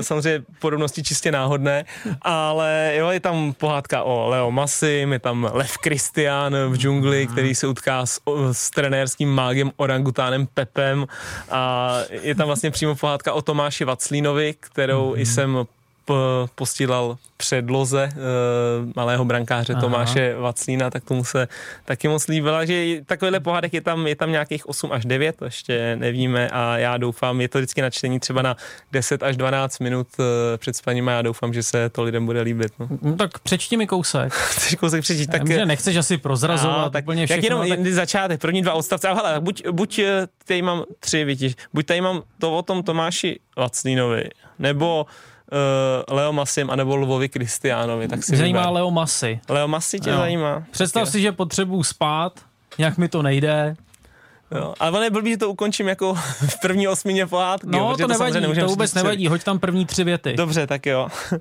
[0.00, 1.84] samozřejmě podobnosti čistě náhodné,
[2.22, 7.54] ale jo, je tam pohádka o Leo Masim, je tam Lev Kristián v džungli, který
[7.54, 8.20] se utká s,
[8.52, 11.06] s trenérským mágem orangutánem Pepem
[11.50, 15.66] a je tam vlastně přímo pohádka o Tomáši Vaclínovi, kterou i jsem
[16.04, 16.14] p-
[16.54, 18.12] postílal předloze e,
[18.96, 19.80] malého brankáře Aha.
[19.80, 21.48] Tomáše Vaclína, tak tomu se
[21.84, 25.44] taky moc líbila, že takovýhle pohádek je tam, je tam nějakých 8 až 9, to
[25.44, 28.56] ještě nevíme a já doufám, je to vždycky na čtení třeba na
[28.92, 32.40] 10 až 12 minut e, před spaním a já doufám, že se to lidem bude
[32.40, 32.72] líbit.
[32.78, 32.88] No.
[33.02, 34.32] No, tak přečti mi kousek.
[34.34, 35.26] Chceš kousek přečíst?
[35.26, 37.62] Tak, Tak, že nechceš asi prozrazovat No, tak, úplně tak všechno.
[37.64, 37.92] jenom tak...
[37.92, 39.08] začátek, první dva odstavce.
[39.08, 42.62] A hele, tak buď, buď eh, tady mám tři vytiž, buď tady mám to o
[42.62, 44.24] tom Tomáši Vaclínovi,
[44.58, 45.33] nebo uh,
[46.08, 48.08] Leo Masim, anebo Lvovi Kristiánovi.
[48.08, 48.72] Tak si Mě zajímá vyber.
[48.74, 49.40] Leo Masy.
[49.48, 50.16] Leo Masi tě Jo.
[50.16, 50.62] zajímá?
[50.70, 52.32] Představ Tak si, že potřebuju spát,
[52.78, 53.76] nějak mi to nejde.
[54.54, 54.74] Jo.
[54.80, 56.14] Ale on je blbý, že to ukončím jako
[56.48, 57.66] v první osmině pohádky.
[57.66, 59.02] jo, No, protože to nevadí, to, vůbec celý.
[59.04, 60.32] nevadí, hoď tam první tři věty.
[60.36, 61.08] Dobře, tak jo.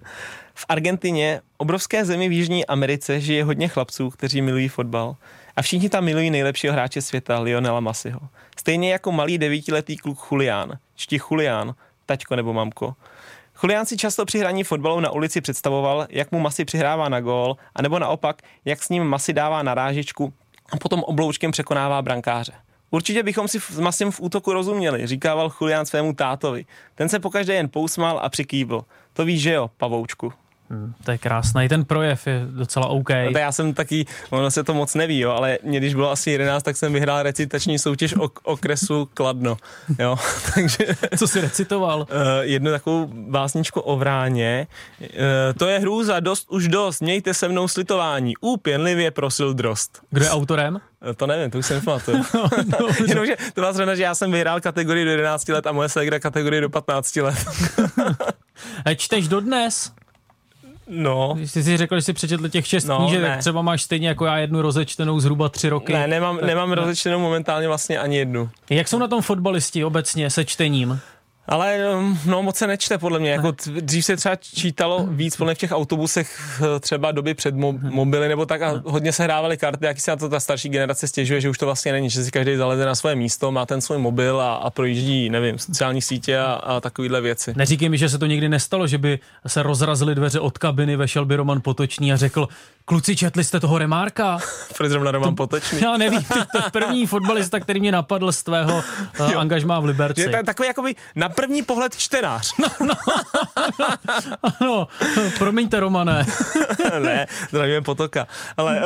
[0.56, 5.16] V Argentině, obrovské zemi v Jižní Americe, žije hodně chlapců, kteří milují fotbal.
[5.56, 8.20] A všichni tam milují nejlepšího hráče světa, Lionela Masiho.
[8.60, 11.74] Stejně jako malý devítiletý kluk Julián, čti Julián,
[12.06, 12.93] taťko nebo mamko.
[13.64, 17.57] Julián si často při hraní fotbalu na ulici představoval, jak mu Masi přihrává na gól,
[17.76, 20.34] anebo naopak, jak s ním Masi dává narážečku
[20.72, 22.51] a potom obloučkem překonává brankáře.
[22.91, 26.66] Určitě bychom si s Masim v útoku rozuměli, říkával Julián svému tátovi.
[26.95, 28.86] Ten se pokaždé jen pousmál a přikývl.
[29.14, 30.34] To víš, že jo, pavoučku.
[31.03, 33.09] To je krásný, ten projev je docela OK.
[33.26, 36.11] No to já jsem taky, ono se to moc neví, jo, ale mě, když bylo
[36.11, 39.57] asi 11, tak jsem vyhrál recitační soutěž o okresu Kladno,
[39.99, 40.15] jo,
[40.55, 40.78] takže
[41.17, 41.99] Co jsi recitoval?
[41.99, 42.05] uh,
[42.41, 44.67] jednu takovou básničku o vráně.
[45.01, 45.07] Uh,
[45.57, 50.01] to je hrůza, dost už dost, mějte se mnou slitování, úpěnlivě prosil drost.
[50.09, 50.80] Kdo je autorem?
[51.09, 52.24] Eh, To nevím, to už jsem nepamatuju.
[53.07, 56.19] Jenomže to vás zrovna, že já jsem vyhrál kategorii do 11 let a moje ségra
[56.19, 57.36] kategorii do 15 let.
[58.97, 59.91] Čteš dodnes?
[60.88, 63.27] No, jsi si řekl, že jsi přečetl těch šest No, knížek, ne.
[63.29, 65.93] tak třeba máš stejně jako já jednu rozečtenou zhruba tři roky.
[65.93, 68.49] ne, nemám, Tak- nemám rozečtenou momentálně vlastně ani jednu.
[68.69, 70.99] Jak jsou na tom fotbalisti obecně se čtením?
[71.48, 75.56] Ale um, no moc se nečte podle mě, jako dřív se třeba čítalo víc podle
[75.56, 79.58] v těch autobusech eh, třeba doby před mo- mobily nebo tak a hodně se hrávaly
[79.58, 82.24] karty, jak si na to ta starší generace stěžuje, že už to vlastně není, že
[82.24, 86.02] si každý zaleze na své místo, má ten svůj mobil a, a projíždí, nevím, sociální
[86.02, 87.54] sítě a, a takovýhle věci.
[87.56, 91.26] Neříkej mi, že se to nikdy nestalo, že by se rozrazily dveře od kabiny, vešel
[91.26, 92.48] by Roman Potočný a řekl,
[92.86, 94.38] kluci, četli jste toho Remárka?
[94.77, 95.81] Proč zrovna Roman Potočný?
[95.81, 98.84] Já nevím, to je první fotbalista, který mě napadl z tvého
[99.19, 100.21] uh, angažmá v Liberci.
[100.21, 102.53] Že to je takový jakoby na první pohled čtenář.
[104.61, 104.88] No,
[105.38, 106.25] promiňte, Romane.
[106.99, 108.27] ne, zdravíme Potoka.
[108.57, 108.81] Ale uh,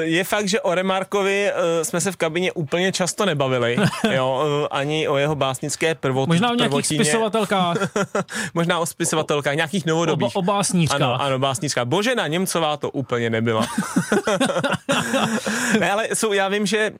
[0.00, 3.76] je fakt, že o Remarkovi uh, jsme se v kabině úplně často nebavili.
[4.10, 7.04] Jo, uh, ani o jeho básnické prvot, Možná o nějakých prvotině.
[7.04, 7.76] spisovatelkách,
[8.54, 10.36] Možná o spisovatelkách, nějakých o, novodobých.
[10.36, 11.00] o básnířkách.
[11.00, 11.84] Ano, ano, básnická.
[11.84, 13.66] Božena Němcová to úplně nebyla.
[15.80, 16.92] ne, ale jsou, já vím, že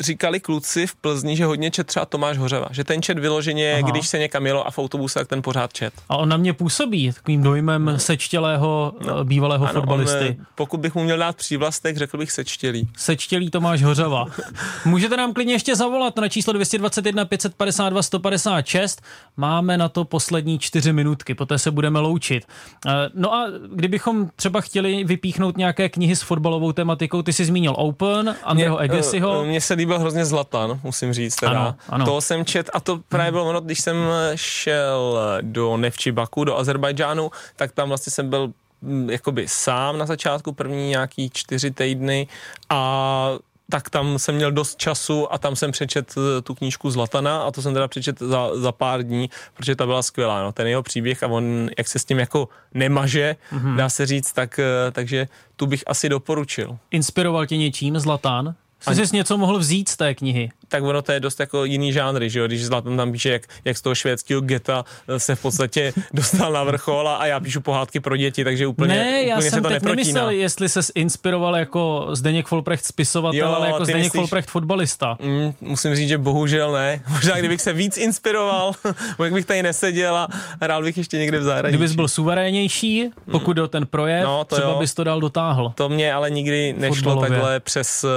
[0.00, 3.90] říkali kluci v Plzni, že hodně čet třeba Tomáš Hořeva, že ten čet vyloženě, Aha.
[3.90, 5.94] Když se někam jelo a v autobuse, tak ten pořád čet.
[6.08, 9.24] A on na mě působí takovým dojmem sečtělého no.
[9.24, 10.18] bývalého Ano, fotbalisty.
[10.18, 12.88] On, eh, pokud bych mu měl dát přívlastek, řekl bych sečtělý.
[12.96, 14.26] Sečtělý Tomáš Hořava.
[14.84, 19.02] Můžete nám klidně ještě zavolat na číslo 221 552 156.
[19.36, 22.44] Máme na to poslední čtyři minutky, poté se budeme loučit.
[22.86, 27.74] Eh, No a kdybychom třeba chtěli vypíchnout nějaké knihy s fotbalovou tematikou, ty jsi zmínil
[27.76, 28.78] Open, Andreho
[29.18, 29.42] Egesiho.
[29.42, 31.36] eh, Mně se líbil hrozně Zlatan, musím říct.
[31.36, 31.50] Teda.
[31.60, 32.04] Ano, ano.
[32.04, 33.96] Toho jsem čet a to právě bylo ono, když jsem
[34.34, 38.52] šel do Nevčibaku, do Azerbajdžánu, tak tam vlastně jsem byl
[38.82, 42.26] mm, jakoby sám na začátku, první nějaký čtyři týdny
[42.70, 43.30] a
[43.70, 47.50] tak tam jsem měl dost času a tam jsem přečet eh, tu knížku Zlatana a
[47.50, 50.42] to jsem teda přečet za, za pár dní, protože ta byla skvělá.
[50.42, 50.52] No.
[50.52, 53.76] Ten jeho příběh a on, jak se s tím jako nemaže, mm-hmm.
[53.76, 56.78] dá se říct, tak, eh, takže tu bych asi doporučil.
[56.90, 58.54] Inspiroval tě něčím Zlatán?
[58.80, 60.50] Jsi jsi něco mohl vzít z té knihy?
[60.70, 63.42] tak ono to je dost jako jiný žánry, že jo, když Zlatan tam píše, jak,
[63.64, 64.84] jak z toho švédského geta
[65.18, 68.94] se v podstatě dostal na vrchol a, a já píšu pohádky pro děti, takže úplně,
[68.94, 69.96] ne, já úplně jsem se to teď neprotíná.
[70.04, 75.18] nemyslel, jestli se inspiroval jako Zdeněk Folprecht spisovatel, Jo, ale jako Zdeněk myslíš- Folprecht fotbalista.
[75.22, 77.00] Mm, musím říct, že bohužel ne.
[77.08, 78.72] Možná kdybych se víc inspiroval,
[79.24, 80.28] jak bych tady neseděl a
[80.62, 81.76] hrál bych ještě někde v zahraničí.
[81.76, 84.78] Kdybys byl suverénější, pokud jde o ten projev, No, to třeba jo.
[84.78, 85.72] bys to dal dotáhl.
[85.74, 87.30] To mě ale nikdy nešlo Fotbalově.
[87.30, 88.08] takhle přes, eh,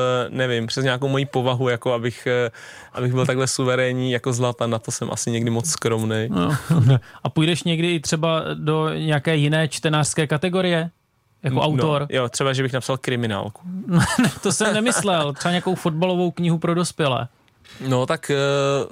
[0.51, 2.51] nevím, přes nějakou moji povahu, jako abych, eh,
[2.93, 6.27] abych byl takhle suverénní jako Zlatan, na to jsem asi někdy moc skromný.
[6.29, 6.57] No.
[7.23, 10.89] A půjdeš někdy i třeba do nějaké jiné čtenářské kategorie?
[11.43, 12.01] Jako autor?
[12.01, 13.61] No, jo, třeba, že bych napsal kriminálku.
[14.43, 15.33] To jsem nemyslel.
[15.33, 17.27] Třeba nějakou fotbalovou knihu pro dospělé.
[17.87, 18.35] No tak eh,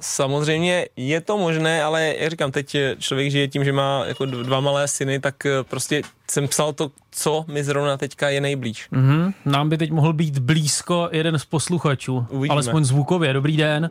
[0.00, 4.26] samozřejmě je to možné, ale jak říkám, teď eh, člověk žije tím, že má jako
[4.26, 8.88] dva malé syny, tak eh, prostě jsem psal to, co mi zrovna teďka je nejblíž.
[8.90, 9.32] Mhm.
[9.44, 12.26] Nám by teď mohl být blízko jeden z posluchačů.
[12.28, 12.52] Uvidíme.
[12.52, 13.32] Alespoň zvukově.
[13.32, 13.90] Dobrý den.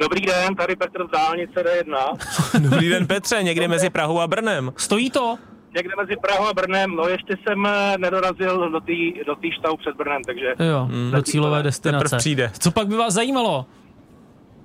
[0.00, 2.16] Dobrý den, tady Petr z dálnice D1.
[2.70, 4.72] Dobrý den Petře, někde mezi Prahou a Brnem.
[4.76, 5.38] Stojí to?
[5.74, 9.76] Někde mezi Prahou a Brnem, no ještě jsem eh, nedorazil do té do tý štahu
[9.76, 12.16] před Brnem, takže Jo, do cílové destinace.
[12.16, 12.50] Přijde.
[12.58, 13.66] Co pak by vás zajímalo?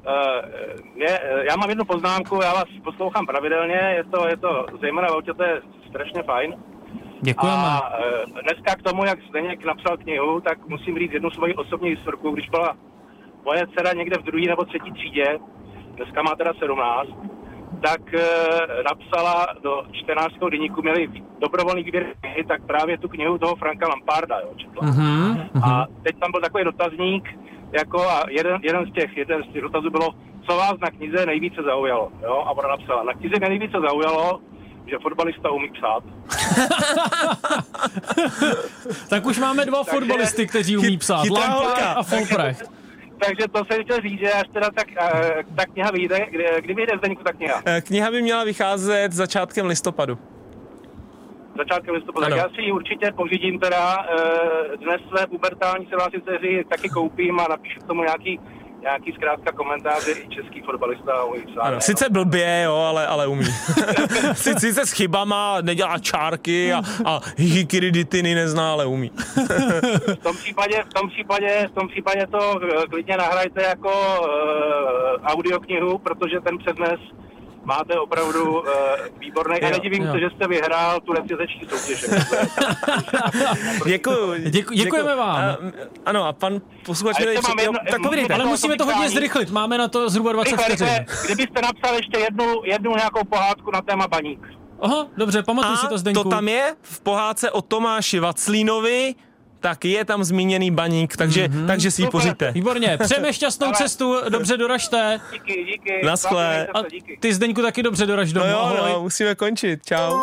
[0.07, 4.65] Uh, mě, eh, já mám jednu poznámku, já vás poslouchám pravidelně, je to, je to
[4.81, 6.55] zejména v autě, to je strašně fajn.
[7.21, 7.57] Děkujeme.
[7.57, 11.89] A uh, dneska k tomu, jak Zdeněk napsal knihu, tak musím říct jednu svoji osobní
[11.89, 12.77] historku, když byla
[13.45, 15.39] moje dcera někde v druhé nebo třetí třídě,
[15.95, 17.09] dneska má teda 17,
[17.81, 18.19] tak uh,
[18.89, 21.07] napsala do čtenářského deníku, měli
[21.41, 24.87] dobrovolný výběr knihy, tak právě tu knihu toho Franka Lamparda, jo, četla.
[24.87, 25.49] Mhm.
[25.63, 27.23] A teď tam byl takový dotazník,
[27.71, 30.09] jako a jeden, jeden, z těch, jeden z těch dotazů bylo,
[30.49, 32.43] co vás na knize nejvíce zaujalo, jo?
[32.47, 34.39] A ona napsala, na knize mě nejvíce zaujalo,
[34.85, 36.03] že fotbalista umí psát.
[39.09, 41.21] Tak už máme dva Takže- fotbalisty, kteří umí psát.
[41.21, 41.43] chytrá
[41.95, 42.71] a Folprecht.
[43.25, 46.73] Takže to jsem chtěl říct, že až teda tak, eh, ta kniha vyjde, kdy, kdy
[46.73, 47.61] vyjde Zdeňku ta kniha?
[47.65, 50.17] Eh, Kniha by měla vycházet začátkem listopadu.
[51.57, 52.23] Začátkem listopadu.
[52.23, 52.41] Tak Ano.
[52.41, 56.09] já si ji určitě pořídím teda, eh, dnes své pubertální se vás
[56.69, 58.39] taky koupím a napíšu k tomu nějaký,
[58.87, 61.11] nějaký zkrátka komentáře i český fotbalista
[61.45, 61.61] psát.
[61.61, 63.45] Ano, ne, sice blbě, jo, ale, ale umí.
[64.33, 69.11] sice, s chybama, nedělá čárky a, a hikiriditiny nezná, ale umí.
[70.13, 74.27] V tom případě, v tom případě, v tom případě to eh, klidně nahrajte jako uh,
[75.25, 76.99] audioknihu, protože ten přednes
[77.67, 78.65] máte opravdu uh,
[79.19, 79.61] výborný.
[79.61, 80.11] A Jo, nedivím jo.
[80.13, 82.05] se, že jste vyhrál tu recizeční soutěž.
[83.85, 84.33] Děkuju.
[84.49, 85.35] Děku- děkujeme vám.
[85.35, 85.57] A,
[86.05, 87.19] ano, a pan posluchač...
[87.25, 88.33] A ještě jedno- tak povídejte.
[88.33, 89.49] Ale musíme to hodně zrychlit.
[89.49, 91.05] Máme na to zhruba 20 Rychle, vteřin.
[91.25, 94.39] kdybyste napsal ještě jednu, jednu nějakou pohádku na téma baník.
[94.81, 96.23] Aha, dobře, pamatuj si to, A Zdeňku.
[96.23, 99.15] to tam je v pohádce o Tomáši Vaclínovi,
[99.59, 101.67] tak je tam zmíněný baník, takže, mm-hmm.
[101.67, 102.51] takže si ji pořiďte.
[102.51, 105.19] Výborně, přejeme šťastnou Ale- cestu, dobře doražte.
[105.33, 106.05] Díky, díky.
[106.05, 106.67] Naschle.
[106.67, 106.79] A
[107.19, 108.45] ty Zdeňku taky dobře doraž domů.
[108.47, 109.85] No jo, no, musíme končit.
[109.85, 110.19] Čau.